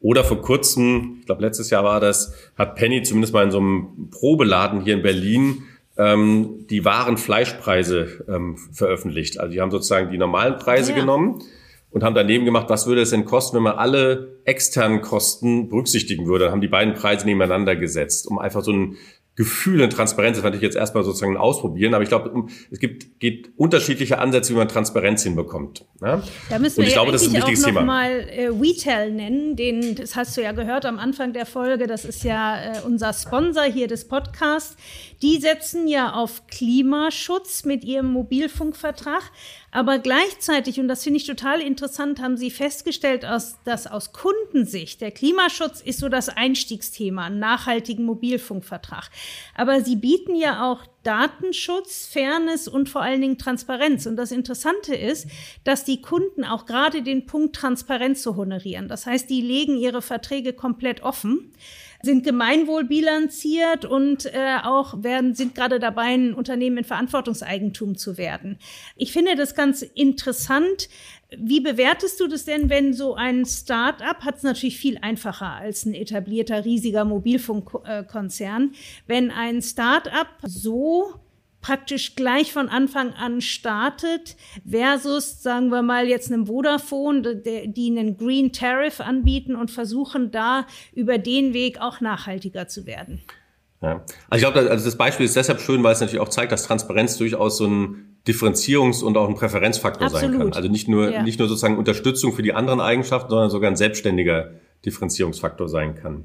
[0.00, 3.58] Oder vor kurzem, ich glaube letztes Jahr war das, hat Penny zumindest mal in so
[3.58, 5.62] einem Probeladen hier in Berlin
[5.96, 9.40] ähm, die wahren Fleischpreise ähm, veröffentlicht.
[9.40, 10.98] Also die haben sozusagen die normalen Preise ja.
[10.98, 11.42] genommen
[11.90, 16.26] und haben daneben gemacht, was würde es denn kosten, wenn man alle externen Kosten berücksichtigen
[16.26, 16.44] würde.
[16.44, 18.96] Dann haben die beiden Preise nebeneinander gesetzt, um einfach so ein
[19.38, 23.52] Gefühl und Transparenz, das natürlich jetzt erstmal sozusagen ausprobieren, aber ich glaube, es gibt geht
[23.56, 25.84] unterschiedliche Ansätze, wie man Transparenz hinbekommt.
[26.00, 26.24] Ja?
[26.50, 27.86] Da müssen wir und ich ja glaube, das ist ein wichtiges auch noch Thema.
[27.86, 32.04] mal äh, WeTel nennen, den, das hast du ja gehört am Anfang der Folge, das
[32.04, 34.76] ist ja äh, unser Sponsor hier des Podcasts.
[35.22, 39.22] Die setzen ja auf Klimaschutz mit ihrem Mobilfunkvertrag.
[39.70, 45.10] Aber gleichzeitig, und das finde ich total interessant, haben Sie festgestellt, dass aus Kundensicht der
[45.10, 49.10] Klimaschutz ist so das Einstiegsthema, einen nachhaltigen Mobilfunkvertrag.
[49.54, 54.06] Aber Sie bieten ja auch Datenschutz, Fairness und vor allen Dingen Transparenz.
[54.06, 55.26] Und das Interessante ist,
[55.64, 58.88] dass die Kunden auch gerade den Punkt Transparenz so honorieren.
[58.88, 61.52] Das heißt, die legen ihre Verträge komplett offen
[62.02, 68.58] sind gemeinwohlbilanziert und äh, auch werden, sind gerade dabei, ein Unternehmen in Verantwortungseigentum zu werden.
[68.96, 70.88] Ich finde das ganz interessant.
[71.36, 75.84] Wie bewertest du das denn, wenn so ein Start-up hat es natürlich viel einfacher als
[75.84, 78.72] ein etablierter riesiger Mobilfunkkonzern,
[79.06, 81.14] wenn ein Start-up so
[81.60, 84.36] praktisch gleich von Anfang an startet
[84.68, 90.66] versus, sagen wir mal, jetzt einem Vodafone, die einen Green Tariff anbieten und versuchen da
[90.94, 93.22] über den Weg auch nachhaltiger zu werden.
[93.80, 94.04] Ja.
[94.28, 96.64] Also ich glaube, also das Beispiel ist deshalb schön, weil es natürlich auch zeigt, dass
[96.64, 100.32] Transparenz durchaus so ein Differenzierungs- und auch ein Präferenzfaktor Absolut.
[100.32, 100.52] sein kann.
[100.52, 101.22] Also nicht nur, ja.
[101.22, 104.50] nicht nur sozusagen Unterstützung für die anderen Eigenschaften, sondern sogar ein selbstständiger
[104.84, 106.24] Differenzierungsfaktor sein kann.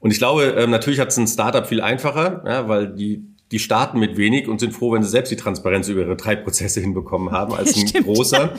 [0.00, 3.58] Und ich glaube, ähm, natürlich hat es ein Startup viel einfacher, ja, weil die die
[3.58, 6.80] starten mit wenig und sind froh, wenn sie selbst die Transparenz über ihre drei Prozesse
[6.80, 8.54] hinbekommen haben, als ein Stimmt, großer,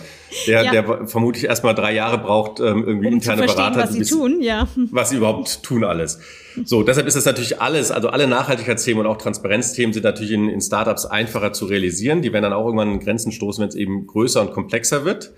[0.47, 0.71] der, ja.
[0.71, 4.67] der vermutlich erstmal drei Jahre braucht, ähm, irgendwie um interne Berater, was sie tun, ja.
[4.91, 6.19] Was sie überhaupt tun alles.
[6.65, 10.49] So, deshalb ist das natürlich alles, also alle Nachhaltigkeitsthemen und auch Transparenzthemen sind natürlich in,
[10.49, 12.21] in Startups einfacher zu realisieren.
[12.21, 15.31] Die werden dann auch irgendwann in Grenzen stoßen, wenn es eben größer und komplexer wird.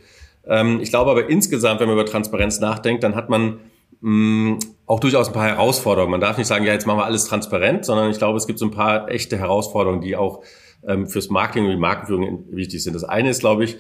[0.48, 3.60] Ähm, ich glaube aber insgesamt, wenn man über Transparenz nachdenkt, dann hat man
[4.04, 6.12] mh, auch durchaus ein paar Herausforderungen.
[6.12, 8.60] Man darf nicht sagen, ja, jetzt machen wir alles transparent, sondern ich glaube, es gibt
[8.60, 10.44] so ein paar echte Herausforderungen, die auch
[10.86, 12.94] ähm, fürs Marketing und die Markenführung wichtig sind.
[12.94, 13.78] Das eine ist, glaube ich,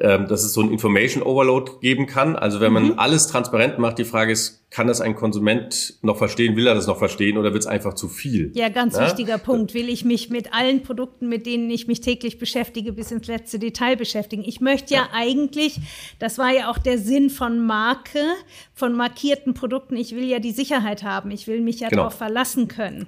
[0.00, 2.36] ähm, dass es so ein Information Overload geben kann.
[2.36, 2.98] Also wenn man mhm.
[2.98, 6.86] alles transparent macht, die Frage ist, kann das ein Konsument noch verstehen, will er das
[6.86, 8.52] noch verstehen oder wird es einfach zu viel?
[8.54, 9.06] Ja, ganz ja?
[9.06, 9.72] wichtiger Punkt.
[9.72, 13.58] Will ich mich mit allen Produkten, mit denen ich mich täglich beschäftige, bis ins letzte
[13.58, 14.44] Detail beschäftigen?
[14.46, 15.80] Ich möchte ja, ja eigentlich,
[16.18, 18.22] das war ja auch der Sinn von Marke,
[18.74, 22.02] von markierten Produkten, ich will ja die Sicherheit haben, ich will mich ja genau.
[22.02, 23.06] darauf verlassen können.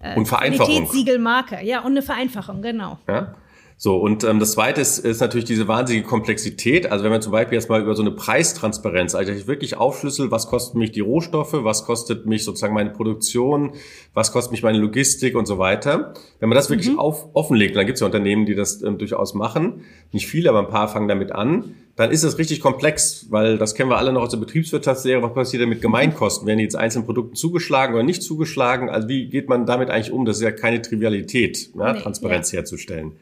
[0.00, 0.74] Äh, und Vereinfachung.
[0.74, 2.98] Qualitätssiegelmarke, ja, und eine Vereinfachung, genau.
[3.08, 3.34] Ja?
[3.78, 6.90] So, und ähm, das zweite ist, ist natürlich diese wahnsinnige Komplexität.
[6.90, 10.30] Also wenn man zum Beispiel jetzt mal über so eine Preistransparenz, also ich wirklich aufschlüssel,
[10.30, 13.72] was kostet mich die Rohstoffe, was kostet mich sozusagen meine Produktion,
[14.14, 16.14] was kostet mich meine Logistik und so weiter.
[16.40, 16.98] Wenn man das wirklich mhm.
[16.98, 20.60] auf, offenlegt, dann gibt es ja Unternehmen, die das ähm, durchaus machen, nicht viele, aber
[20.60, 24.12] ein paar fangen damit an, dann ist es richtig komplex, weil das kennen wir alle
[24.12, 25.22] noch aus der Betriebswirtschaftslehre.
[25.22, 26.46] Was passiert denn mit Gemeinkosten?
[26.46, 28.88] Werden die jetzt einzelnen Produkten zugeschlagen oder nicht zugeschlagen?
[28.88, 30.24] Also wie geht man damit eigentlich um?
[30.24, 32.58] Das ist ja keine Trivialität, ja, nee, Transparenz ja.
[32.58, 33.12] herzustellen.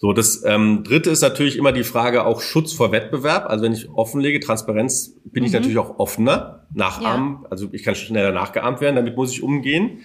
[0.00, 3.50] So, das ähm, dritte ist natürlich immer die Frage auch Schutz vor Wettbewerb.
[3.50, 5.48] Also wenn ich offenlege, Transparenz, bin mhm.
[5.48, 7.40] ich natürlich auch offener, nachahmen.
[7.42, 7.48] Ja.
[7.50, 9.98] Also ich kann schneller nachgeahmt werden, damit muss ich umgehen.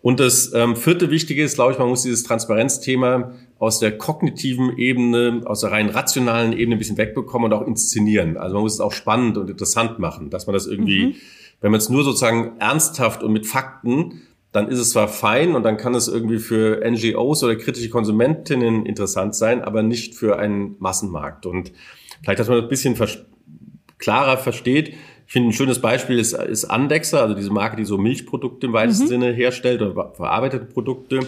[0.00, 4.76] Und das ähm, vierte Wichtige ist, glaube ich, man muss dieses Transparenzthema aus der kognitiven
[4.76, 8.36] Ebene, aus der rein rationalen Ebene ein bisschen wegbekommen und auch inszenieren.
[8.36, 11.14] Also man muss es auch spannend und interessant machen, dass man das irgendwie, mhm.
[11.60, 14.22] wenn man es nur sozusagen ernsthaft und mit Fakten
[14.52, 18.86] dann ist es zwar fein und dann kann es irgendwie für NGOs oder kritische Konsumentinnen
[18.86, 21.44] interessant sein, aber nicht für einen Massenmarkt.
[21.46, 21.72] Und
[22.22, 23.18] vielleicht, dass man das ein bisschen vers
[23.98, 24.94] klarer versteht,
[25.28, 28.72] ich finde, ein schönes Beispiel ist, ist Andexer, also diese Marke, die so Milchprodukte im
[28.72, 29.08] weitesten mhm.
[29.08, 31.20] Sinne herstellt oder verarbeitete Produkte.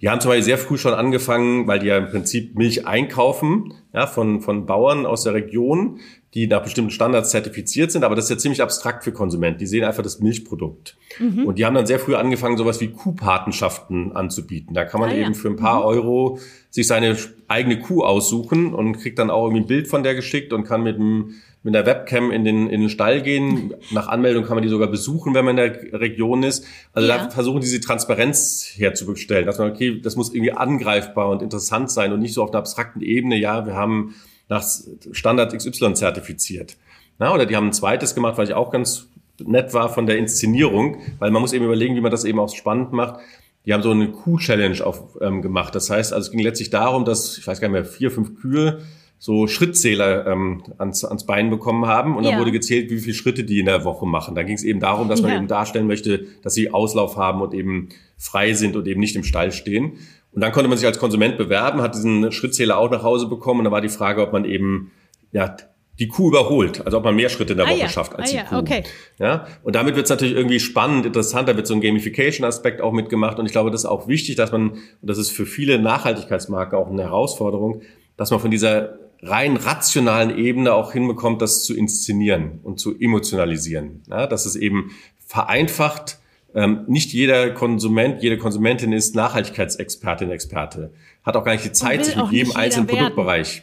[0.00, 3.72] Die haben zum Beispiel sehr früh schon angefangen, weil die ja im Prinzip Milch einkaufen,
[3.94, 6.00] ja, von, von Bauern aus der Region,
[6.36, 9.58] die nach bestimmten Standards zertifiziert sind, aber das ist ja ziemlich abstrakt für Konsumenten.
[9.58, 10.98] Die sehen einfach das Milchprodukt.
[11.18, 11.46] Mhm.
[11.46, 14.74] Und die haben dann sehr früh angefangen, sowas wie Kuhpatenschaften anzubieten.
[14.74, 15.32] Da kann man ah, eben ja.
[15.32, 15.86] für ein paar mhm.
[15.86, 17.16] Euro sich seine
[17.48, 20.82] eigene Kuh aussuchen und kriegt dann auch irgendwie ein Bild von der geschickt und kann
[20.82, 23.74] mit einem mit der Webcam in den, in den Stall gehen.
[23.90, 26.66] Nach Anmeldung kann man die sogar besuchen, wenn man in der Region ist.
[26.92, 27.16] Also ja.
[27.16, 32.12] da versuchen diese Transparenz herzustellen, dass man, okay, das muss irgendwie angreifbar und interessant sein
[32.12, 34.14] und nicht so auf einer abstrakten Ebene, ja, wir haben
[34.48, 34.64] nach
[35.12, 36.76] Standard XY zertifiziert.
[37.18, 39.08] Na, oder die haben ein zweites gemacht, weil ich auch ganz
[39.44, 42.54] nett war von der Inszenierung, weil man muss eben überlegen, wie man das eben auch
[42.54, 43.20] spannend macht.
[43.64, 45.74] Die haben so eine Kuh-Challenge auf, ähm, gemacht.
[45.74, 48.40] Das heißt, also es ging letztlich darum, dass, ich weiß gar nicht mehr, vier, fünf
[48.40, 48.80] Kühe
[49.18, 52.38] so Schrittzähler ähm, ans, ans Bein bekommen haben und dann ja.
[52.38, 54.34] wurde gezählt, wie viele Schritte die in der Woche machen.
[54.34, 55.38] Da ging es eben darum, dass man ja.
[55.38, 57.88] eben darstellen möchte, dass sie Auslauf haben und eben
[58.18, 59.94] frei sind und eben nicht im Stall stehen.
[60.36, 63.60] Und dann konnte man sich als Konsument bewerben, hat diesen Schrittzähler auch nach Hause bekommen
[63.60, 64.92] und da war die Frage, ob man eben
[65.32, 65.56] ja
[65.98, 67.88] die Kuh überholt, also ob man mehr Schritte in der ah, Woche ja.
[67.88, 68.56] schafft als ah, die Kuh.
[68.58, 68.82] Okay.
[69.18, 72.92] Ja, und damit wird es natürlich irgendwie spannend, interessant, da wird so ein Gamification-Aspekt auch
[72.92, 75.78] mitgemacht und ich glaube, das ist auch wichtig, dass man, und das ist für viele
[75.78, 77.80] Nachhaltigkeitsmarken auch eine Herausforderung,
[78.18, 84.02] dass man von dieser rein rationalen Ebene auch hinbekommt, das zu inszenieren und zu emotionalisieren.
[84.10, 84.90] Ja, dass es eben
[85.26, 86.18] vereinfacht,
[86.56, 90.90] ähm, nicht jeder Konsument, jede Konsumentin ist Nachhaltigkeitsexpertin, Experte.
[91.22, 92.98] Hat auch gar nicht die Zeit, sich mit jedem einzelnen werden.
[92.98, 93.62] Produktbereich.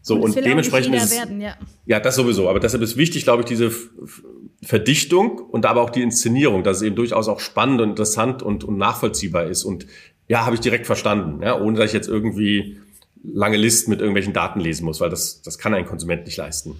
[0.00, 1.56] So, und, und dementsprechend ist, werden, ja.
[1.86, 2.48] ja, das sowieso.
[2.48, 3.72] Aber deshalb ist wichtig, glaube ich, diese
[4.62, 8.62] Verdichtung und aber auch die Inszenierung, dass es eben durchaus auch spannend und interessant und,
[8.62, 9.64] und nachvollziehbar ist.
[9.64, 9.86] Und
[10.28, 12.78] ja, habe ich direkt verstanden, ja, ohne dass ich jetzt irgendwie
[13.24, 16.76] lange Listen mit irgendwelchen Daten lesen muss, weil das, das kann ein Konsument nicht leisten.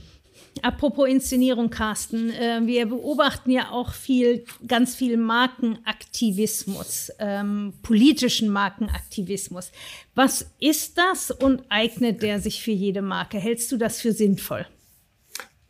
[0.63, 9.73] Apropos Inszenierung, Carsten, äh, wir beobachten ja auch viel, ganz viel Markenaktivismus, ähm, politischen Markenaktivismus.
[10.15, 13.39] Was ist das und eignet der sich für jede Marke?
[13.39, 14.67] Hältst du das für sinnvoll?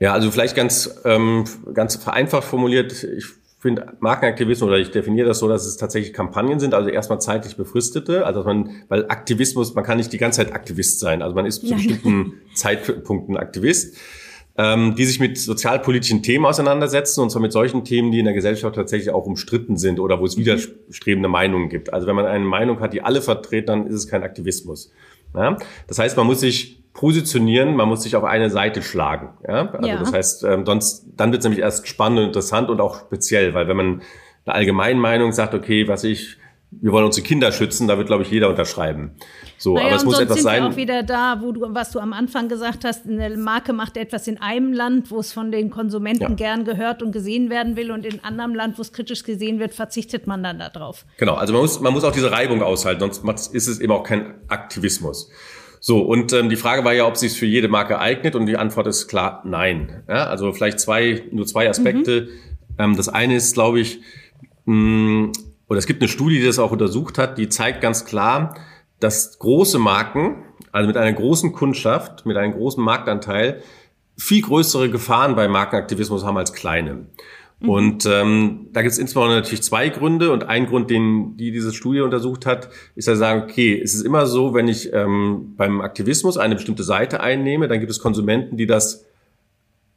[0.00, 3.04] Ja, also vielleicht ganz, ähm, ganz vereinfacht formuliert.
[3.04, 3.26] Ich
[3.60, 7.56] finde Markenaktivismus oder ich definiere das so, dass es tatsächlich Kampagnen sind, also erstmal zeitlich
[7.58, 11.44] befristete, also man, weil Aktivismus, man kann nicht die ganze Zeit Aktivist sein, also man
[11.44, 13.98] ist zu bestimmten Zeitpunkten Aktivist,
[14.60, 18.34] ähm, die sich mit sozialpolitischen Themen auseinandersetzen und zwar mit solchen Themen, die in der
[18.34, 20.42] Gesellschaft tatsächlich auch umstritten sind oder wo es mhm.
[20.42, 21.94] widerstrebende Meinungen gibt.
[21.94, 24.92] Also wenn man eine Meinung hat, die alle vertreten, dann ist es kein Aktivismus.
[25.34, 25.56] Ja?
[25.86, 29.30] Das heißt, man muss sich positionieren, man muss sich auf eine Seite schlagen.
[29.48, 29.70] Ja?
[29.70, 29.98] Also ja.
[29.98, 33.54] das heißt, ähm, sonst, dann wird es nämlich erst spannend und interessant und auch speziell,
[33.54, 34.02] weil wenn man
[34.44, 36.36] eine allgemeine Meinung sagt, okay, was ich,
[36.72, 39.12] wir wollen unsere Kinder schützen, da wird, glaube ich, jeder unterschreiben.
[39.58, 40.62] So, naja, aber es muss etwas sein.
[40.62, 43.96] Wir auch wieder da, wo du, was du am Anfang gesagt hast, eine Marke macht
[43.96, 46.34] etwas in einem Land, wo es von den Konsumenten ja.
[46.34, 49.74] gern gehört und gesehen werden will, und in anderem Land, wo es kritisch gesehen wird,
[49.74, 51.04] verzichtet man dann darauf.
[51.18, 54.04] Genau, also man muss, man muss auch diese Reibung aushalten, sonst ist es eben auch
[54.04, 55.30] kein Aktivismus.
[55.80, 58.56] So, und ähm, die Frage war ja, ob sich für jede Marke eignet und die
[58.56, 60.04] Antwort ist klar, nein.
[60.08, 62.22] Ja, also vielleicht zwei, nur zwei Aspekte.
[62.22, 62.28] Mhm.
[62.78, 64.00] Ähm, das eine ist, glaube ich,
[64.66, 65.32] mh,
[65.70, 68.56] oder es gibt eine Studie, die das auch untersucht hat, die zeigt ganz klar,
[68.98, 70.42] dass große Marken,
[70.72, 73.62] also mit einer großen Kundschaft, mit einem großen Marktanteil,
[74.18, 77.06] viel größere Gefahren bei Markenaktivismus haben als kleine.
[77.60, 77.68] Mhm.
[77.68, 80.32] Und ähm, da gibt es insbesondere natürlich zwei Gründe.
[80.32, 84.02] Und ein Grund, den die diese Studie untersucht hat, ist ja sagen, okay, es ist
[84.02, 88.56] immer so, wenn ich ähm, beim Aktivismus eine bestimmte Seite einnehme, dann gibt es Konsumenten,
[88.56, 89.06] die das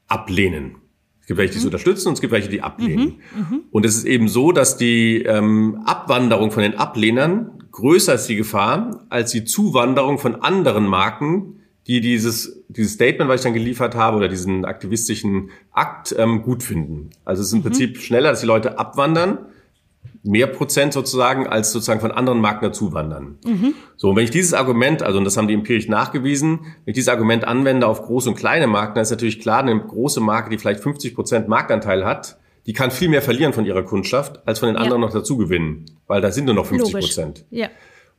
[0.07, 0.82] ablehnen.
[1.23, 1.69] Es gibt welche, die es mhm.
[1.69, 3.21] unterstützen und es gibt welche, die ablehnen.
[3.33, 3.61] Mhm, mhm.
[3.71, 8.35] Und es ist eben so, dass die ähm, Abwanderung von den Ablehnern größer ist die
[8.35, 13.95] Gefahr als die Zuwanderung von anderen Marken, die dieses, dieses Statement, was ich dann geliefert
[13.95, 17.11] habe, oder diesen aktivistischen Akt ähm, gut finden.
[17.23, 17.63] Also es ist im mhm.
[17.63, 19.45] Prinzip schneller, dass die Leute abwandern,
[20.23, 23.37] mehr Prozent sozusagen, als sozusagen von anderen Marken dazuwandern.
[23.45, 23.73] Mhm.
[23.97, 26.93] So, und wenn ich dieses Argument, also und das haben die empirisch nachgewiesen, wenn ich
[26.95, 30.49] dieses Argument anwende auf große und kleine Marken, dann ist natürlich klar, eine große Marke,
[30.49, 34.59] die vielleicht 50 Prozent Marktanteil hat, die kann viel mehr verlieren von ihrer Kundschaft, als
[34.59, 35.07] von den anderen ja.
[35.07, 37.45] noch dazu gewinnen, weil da sind nur noch 50 Prozent.
[37.49, 37.67] Ja.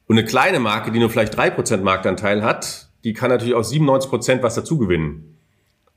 [0.07, 3.71] Und eine kleine Marke, die nur vielleicht drei Prozent Marktanteil hat, die kann natürlich aus
[3.71, 5.34] 97 Prozent was dazu gewinnen.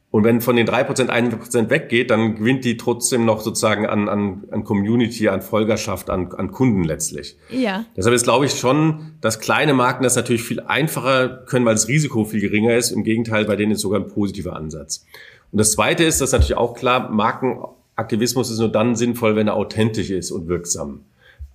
[0.10, 3.86] Und wenn von den drei Prozent ein Prozent weggeht, dann gewinnt die trotzdem noch sozusagen
[3.86, 7.38] an, an, an Community, an Folgerschaft, an, an Kunden letztlich.
[7.50, 7.86] Ja.
[7.96, 11.90] Deshalb ist, glaube ich, schon, dass kleine Marken das natürlich viel einfacher können, weil das
[11.90, 12.92] Risiko viel geringer ist.
[12.92, 15.06] Im Gegenteil, bei denen ist sogar ein positiver Ansatz.
[15.52, 19.48] Und das Zweite ist, das ist natürlich auch klar, Markenaktivismus ist nur dann sinnvoll, wenn
[19.48, 21.02] er authentisch ist und wirksam.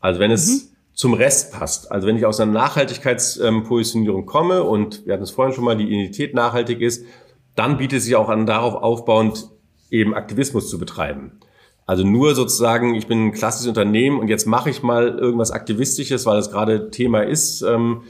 [0.00, 1.90] Also wenn es mhm zum Rest passt.
[1.90, 5.84] Also wenn ich aus einer Nachhaltigkeitspositionierung komme und wir hatten es vorhin schon mal, die
[5.84, 7.06] Identität nachhaltig ist,
[7.54, 9.48] dann bietet es sich auch an, darauf aufbauend
[9.90, 11.40] eben Aktivismus zu betreiben.
[11.86, 16.26] Also nur sozusagen, ich bin ein klassisches Unternehmen und jetzt mache ich mal irgendwas Aktivistisches,
[16.26, 17.62] weil das gerade Thema ist.
[17.62, 18.02] Ähm,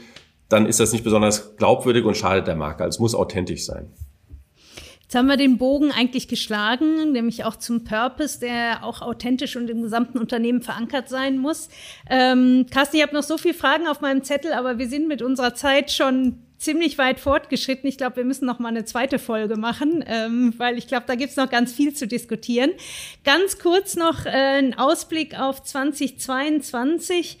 [0.47, 2.83] dann ist das nicht besonders glaubwürdig und schadet der Marke.
[2.83, 3.91] Also es muss authentisch sein.
[5.01, 9.69] Jetzt haben wir den Bogen eigentlich geschlagen, nämlich auch zum Purpose, der auch authentisch und
[9.69, 11.69] im gesamten Unternehmen verankert sein muss.
[12.09, 15.21] Ähm, Carsten, ich habe noch so viele Fragen auf meinem Zettel, aber wir sind mit
[15.21, 17.87] unserer Zeit schon ziemlich weit fortgeschritten.
[17.87, 21.15] Ich glaube, wir müssen noch mal eine zweite Folge machen, ähm, weil ich glaube, da
[21.15, 22.71] gibt es noch ganz viel zu diskutieren.
[23.23, 27.37] Ganz kurz noch äh, ein Ausblick auf 2022.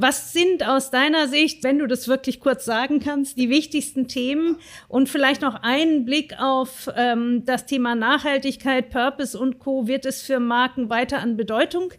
[0.00, 4.58] Was sind aus deiner Sicht, wenn du das wirklich kurz sagen kannst, die wichtigsten Themen
[4.86, 9.88] und vielleicht noch einen Blick auf ähm, das Thema Nachhaltigkeit, Purpose und Co.
[9.88, 11.92] Wird es für Marken weiter an Bedeutung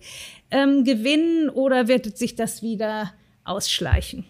[0.50, 3.12] ähm, gewinnen oder wird sich das wieder
[3.43, 4.24] ausschleichen?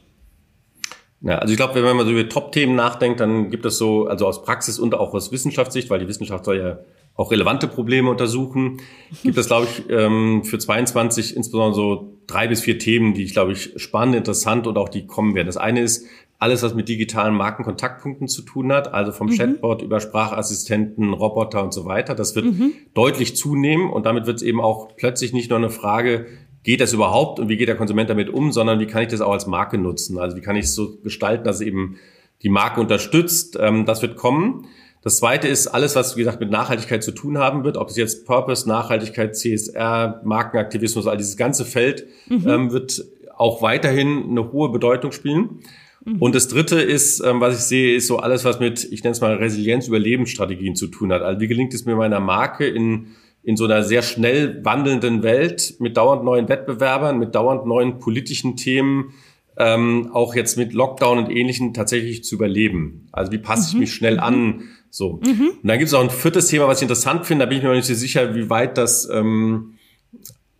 [1.21, 4.25] Ja, also ich glaube, wenn man so über Top-Themen nachdenkt, dann gibt es so, also
[4.25, 6.79] aus Praxis und auch aus Wissenschaftssicht, weil die Wissenschaft soll ja
[7.15, 8.79] auch relevante Probleme untersuchen,
[9.23, 13.33] gibt es, glaube ich, ähm, für 22 insbesondere so drei bis vier Themen, die ich,
[13.33, 15.47] glaube ich, spannend, interessant und auch die kommen werden.
[15.47, 16.05] Das eine ist
[16.37, 19.35] alles, was mit digitalen Markenkontaktpunkten zu tun hat, also vom mhm.
[19.35, 22.15] Chatbot über Sprachassistenten, Roboter und so weiter.
[22.15, 22.71] Das wird mhm.
[22.93, 26.27] deutlich zunehmen und damit wird es eben auch plötzlich nicht nur eine Frage,
[26.63, 29.21] geht das überhaupt und wie geht der Konsument damit um, sondern wie kann ich das
[29.21, 30.17] auch als Marke nutzen?
[30.19, 31.97] Also wie kann ich es so gestalten, dass es eben
[32.43, 33.57] die Marke unterstützt?
[33.59, 34.65] Ähm, das wird kommen.
[35.01, 37.77] Das zweite ist alles, was, wie gesagt, mit Nachhaltigkeit zu tun haben wird.
[37.77, 42.47] Ob es jetzt Purpose, Nachhaltigkeit, CSR, Markenaktivismus, all dieses ganze Feld mhm.
[42.47, 43.05] ähm, wird
[43.37, 45.61] auch weiterhin eine hohe Bedeutung spielen.
[46.03, 46.17] Mhm.
[46.17, 49.13] Und das dritte ist, ähm, was ich sehe, ist so alles, was mit, ich nenne
[49.13, 51.21] es mal Resilienz, Überlebensstrategien zu tun hat.
[51.21, 53.07] Also wie gelingt es mir meiner Marke in,
[53.49, 58.55] in so einer sehr schnell wandelnden Welt mit dauernd neuen Wettbewerbern, mit dauernd neuen politischen
[58.57, 59.15] Themen,
[59.57, 63.07] ähm, auch jetzt mit Lockdown und Ähnlichen tatsächlich zu überleben.
[63.11, 63.79] Also wie passe ich mhm.
[63.79, 64.19] mich schnell mhm.
[64.19, 64.63] an?
[64.91, 65.19] So.
[65.25, 65.49] Mhm.
[65.63, 67.45] Und dann gibt es auch ein viertes Thema, was ich interessant finde.
[67.45, 69.78] Da bin ich mir noch nicht so sicher, wie weit das ähm,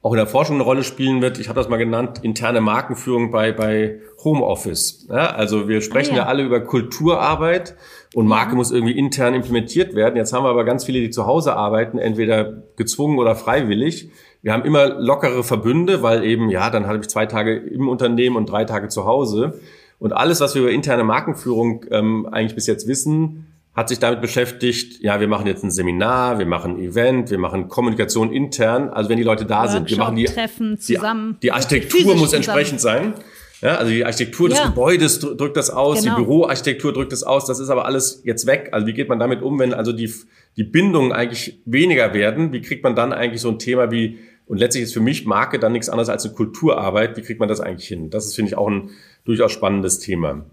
[0.01, 1.39] auch in der Forschung eine Rolle spielen wird.
[1.39, 5.07] Ich habe das mal genannt, interne Markenführung bei, bei Homeoffice.
[5.09, 6.23] Ja, also wir sprechen ah, ja.
[6.23, 6.27] ja.
[6.27, 7.75] alle über Kulturarbeit
[8.13, 8.55] und Marke ja.
[8.55, 10.15] muss irgendwie intern implementiert werden.
[10.15, 14.09] Jetzt haben wir aber ganz viele, die zu Hause arbeiten, entweder gezwungen oder freiwillig.
[14.41, 18.37] Wir haben immer lockere Verbünde, weil eben, ja, dann habe ich zwei Tage im Unternehmen
[18.37, 19.59] und drei Tage zu Hause.
[19.99, 23.48] Und alles, was wir über interne Markenführung ähm, eigentlich bis jetzt wissen,
[23.79, 27.37] hat sich damit beschäftigt, ja, wir machen jetzt ein Seminar, wir machen ein Event, wir
[27.37, 31.35] machen Kommunikation intern, also wenn die Leute da Workshop, sind, wir machen die, Treffen zusammen.
[31.35, 33.13] Die, die Architektur muss entsprechend sein.
[33.61, 34.67] Ja, also die Architektur des ja.
[34.67, 36.15] Gebäudes drückt das aus, genau.
[36.17, 38.69] die Büroarchitektur drückt das aus, das ist aber alles jetzt weg.
[38.73, 40.13] Also wie geht man damit um, wenn also die,
[40.57, 42.51] die Bindungen eigentlich weniger werden?
[42.51, 45.57] Wie kriegt man dann eigentlich so ein Thema wie, und letztlich ist für mich Marke
[45.57, 48.09] dann nichts anderes als eine Kulturarbeit, wie kriegt man das eigentlich hin?
[48.09, 48.91] Das ist, finde ich, auch ein
[49.23, 50.45] durchaus spannendes Thema.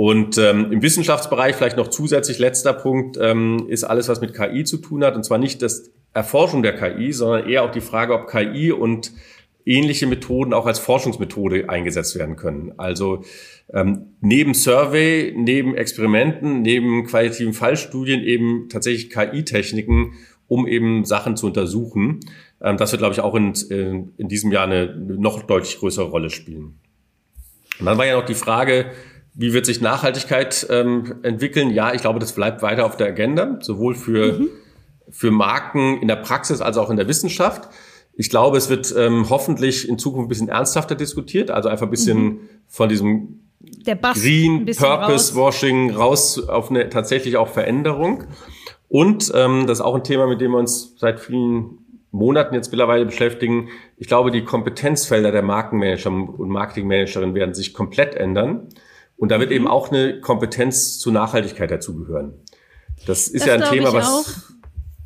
[0.00, 4.64] Und ähm, im Wissenschaftsbereich vielleicht noch zusätzlich letzter Punkt ähm, ist alles, was mit KI
[4.64, 5.14] zu tun hat.
[5.14, 9.12] Und zwar nicht das Erforschung der KI, sondern eher auch die Frage, ob KI und
[9.66, 12.72] ähnliche Methoden auch als Forschungsmethode eingesetzt werden können.
[12.78, 13.24] Also
[13.74, 20.14] ähm, neben Survey, neben Experimenten, neben qualitativen Fallstudien eben tatsächlich KI-Techniken,
[20.48, 22.20] um eben Sachen zu untersuchen.
[22.62, 26.08] Ähm, das wird, glaube ich, auch in, in, in diesem Jahr eine noch deutlich größere
[26.08, 26.80] Rolle spielen.
[27.78, 28.92] Und dann war ja noch die Frage,
[29.34, 31.70] wie wird sich Nachhaltigkeit ähm, entwickeln?
[31.70, 34.48] Ja, ich glaube, das bleibt weiter auf der Agenda, sowohl für, mhm.
[35.10, 37.68] für Marken in der Praxis als auch in der Wissenschaft.
[38.14, 41.90] Ich glaube, es wird ähm, hoffentlich in Zukunft ein bisschen ernsthafter diskutiert, also einfach ein
[41.90, 42.40] bisschen mhm.
[42.66, 43.40] von diesem
[43.84, 45.34] Green Purpose raus.
[45.34, 48.24] Washing raus auf eine tatsächlich auch Veränderung.
[48.88, 51.78] Und ähm, das ist auch ein Thema, mit dem wir uns seit vielen
[52.10, 53.68] Monaten jetzt mittlerweile beschäftigen.
[53.96, 58.68] Ich glaube, die Kompetenzfelder der Markenmanager und Marketingmanagerin werden sich komplett ändern.
[59.20, 59.70] Und da wird eben mhm.
[59.70, 62.32] auch eine Kompetenz zur Nachhaltigkeit dazugehören.
[63.06, 64.50] Das ist das ja ein Thema, was,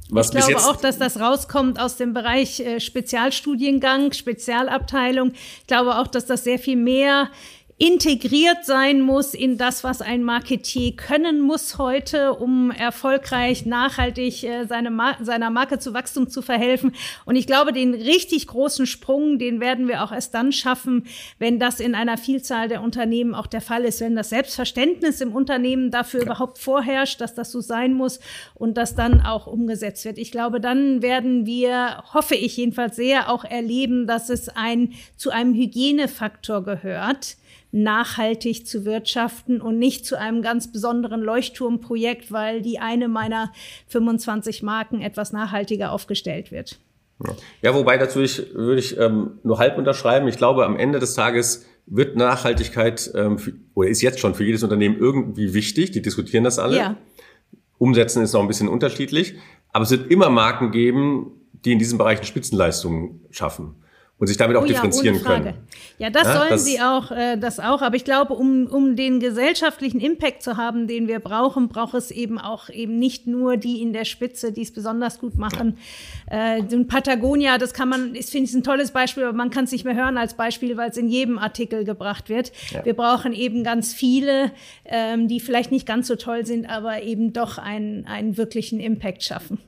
[0.08, 5.32] was ich glaube auch, dass das rauskommt aus dem Bereich äh, Spezialstudiengang, Spezialabteilung.
[5.32, 7.28] Ich glaube auch, dass das sehr viel mehr
[7.76, 14.64] integriert sein muss in das, was ein Marketier können muss heute, um erfolgreich, nachhaltig äh,
[14.66, 16.94] seine Mar seiner Marke zu Wachstum zu verhelfen.
[17.24, 21.06] Und ich glaube, den richtig großen Sprung, den werden wir auch erst dann schaffen,
[21.40, 25.34] wenn das in einer Vielzahl der Unternehmen auch der Fall ist, wenn das Selbstverständnis im
[25.34, 26.26] Unternehmen dafür ja.
[26.26, 28.20] überhaupt vorherrscht, dass das so sein muss
[28.54, 30.18] und das dann auch umgesetzt wird.
[30.18, 35.30] Ich glaube, dann werden wir, hoffe ich jedenfalls sehr, auch erleben, dass es ein zu
[35.30, 37.36] einem Hygienefaktor gehört
[37.74, 43.52] nachhaltig zu wirtschaften und nicht zu einem ganz besonderen Leuchtturmprojekt, weil die eine meiner
[43.88, 46.78] 25 Marken etwas nachhaltiger aufgestellt wird.
[47.62, 50.28] Ja, wobei natürlich würde ich ähm, nur halb unterschreiben.
[50.28, 54.44] Ich glaube, am Ende des Tages wird Nachhaltigkeit ähm, für, oder ist jetzt schon für
[54.44, 55.90] jedes Unternehmen irgendwie wichtig.
[55.90, 56.76] Die diskutieren das alle.
[56.76, 56.96] Ja.
[57.78, 59.34] Umsetzen ist noch ein bisschen unterschiedlich.
[59.72, 61.32] Aber es wird immer Marken geben,
[61.64, 63.76] die in diesem Bereich eine Spitzenleistung schaffen.
[64.24, 65.54] Und sich damit auch oh, differenzieren ja, können.
[65.98, 67.82] Ja, das ja, sollen das sie auch, äh, das auch.
[67.82, 72.10] Aber ich glaube, um, um den gesellschaftlichen Impact zu haben, den wir brauchen, braucht es
[72.10, 75.76] eben auch eben nicht nur die in der Spitze, die es besonders gut machen.
[76.30, 76.56] Ja.
[76.56, 79.72] Äh, Patagonia, das kann man, ist finde ich ein tolles Beispiel, aber man kann es
[79.72, 82.50] nicht mehr hören als Beispiel, weil es in jedem Artikel gebracht wird.
[82.70, 82.82] Ja.
[82.82, 84.52] Wir brauchen eben ganz viele,
[84.86, 89.22] ähm, die vielleicht nicht ganz so toll sind, aber eben doch einen, einen wirklichen Impact
[89.22, 89.58] schaffen.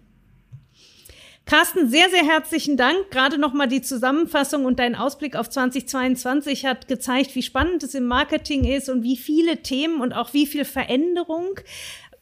[1.49, 3.09] Carsten, sehr, sehr herzlichen Dank.
[3.13, 8.07] Gerade nochmal die Zusammenfassung und dein Ausblick auf 2022 hat gezeigt, wie spannend es im
[8.07, 11.61] Marketing ist und wie viele Themen und auch wie viel Veränderung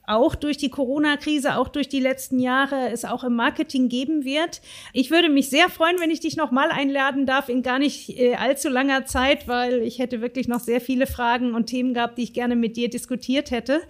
[0.07, 4.61] auch durch die Corona-Krise, auch durch die letzten Jahre es auch im Marketing geben wird.
[4.93, 8.35] Ich würde mich sehr freuen, wenn ich dich nochmal einladen darf in gar nicht äh,
[8.35, 12.25] allzu langer Zeit, weil ich hätte wirklich noch sehr viele Fragen und Themen gehabt, die
[12.25, 13.81] ich gerne mit dir diskutiert hätte.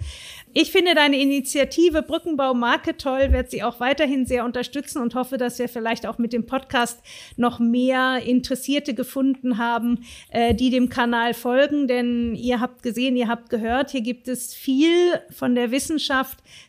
[0.53, 5.37] Ich finde deine Initiative Brückenbau Marke toll, werde sie auch weiterhin sehr unterstützen und hoffe,
[5.37, 7.01] dass wir vielleicht auch mit dem Podcast
[7.37, 11.89] noch mehr Interessierte gefunden haben, äh, die dem Kanal folgen.
[11.89, 14.95] Denn ihr habt gesehen, ihr habt gehört, hier gibt es viel
[15.37, 16.04] von der Wissenschaft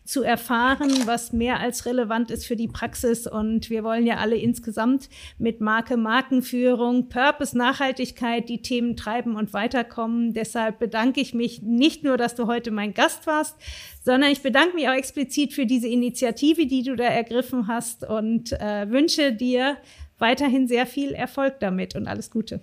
[0.03, 3.27] zu erfahren, was mehr als relevant ist für die Praxis.
[3.27, 9.53] Und wir wollen ja alle insgesamt mit Marke, Markenführung, Purpose, Nachhaltigkeit die Themen treiben und
[9.53, 10.33] weiterkommen.
[10.33, 13.55] Deshalb bedanke ich mich nicht nur, dass du heute mein Gast warst,
[14.03, 18.53] sondern ich bedanke mich auch explizit für diese Initiative, die du da ergriffen hast und
[18.53, 19.77] äh, wünsche dir
[20.17, 22.61] weiterhin sehr viel Erfolg damit und alles Gute.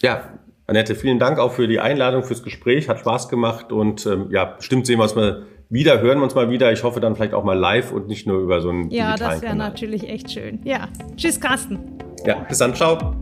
[0.00, 2.88] Ja, Annette, vielen Dank auch für die Einladung, fürs Gespräch.
[2.88, 6.34] Hat Spaß gemacht und ähm, ja, bestimmt sehen wir uns mal wieder, hören wir uns
[6.34, 6.72] mal wieder.
[6.72, 9.42] Ich hoffe dann vielleicht auch mal live und nicht nur über so einen Ja, das
[9.42, 10.60] wäre natürlich echt schön.
[10.64, 11.78] Ja, tschüss Carsten.
[12.24, 13.14] Ja, bis dann, ciao.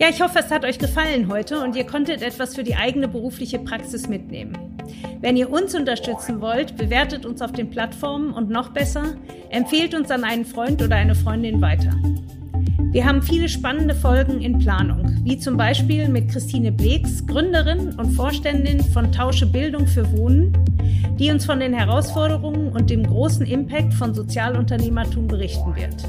[0.00, 3.08] Ja, ich hoffe, es hat euch gefallen heute und ihr konntet etwas für die eigene
[3.08, 4.56] berufliche Praxis mitnehmen.
[5.20, 9.16] Wenn ihr uns unterstützen wollt, bewertet uns auf den Plattformen und noch besser,
[9.50, 11.90] empfehlt uns an einen Freund oder eine Freundin weiter.
[12.92, 18.12] Wir haben viele spannende Folgen in Planung, wie zum Beispiel mit Christine Bleeks, Gründerin und
[18.12, 20.52] Vorständin von Tausche Bildung für Wohnen,
[21.18, 26.04] die uns von den Herausforderungen und dem großen Impact von Sozialunternehmertum berichten wird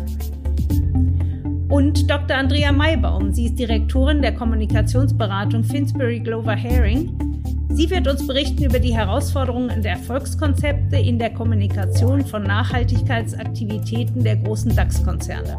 [1.69, 2.35] und Dr.
[2.35, 3.31] Andrea Maybaum.
[3.31, 7.15] Sie ist Direktorin der Kommunikationsberatung Finsbury Glover Herring.
[7.69, 14.37] Sie wird uns berichten über die Herausforderungen und Erfolgskonzepte in der Kommunikation von Nachhaltigkeitsaktivitäten der
[14.37, 15.57] großen DAX-Konzerne.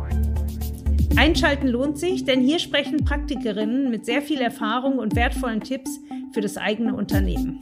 [1.17, 6.01] Einschalten lohnt sich, denn hier sprechen Praktikerinnen mit sehr viel Erfahrung und wertvollen Tipps
[6.33, 7.59] für das eigene Unternehmen.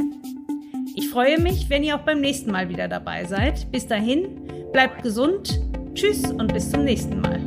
[0.95, 3.71] Ich freue mich, wenn ihr auch beim nächsten Mal wieder dabei seid.
[3.71, 4.29] Bis dahin,
[4.73, 5.61] bleibt gesund,
[5.95, 7.41] tschüss und bis zum nächsten Mal.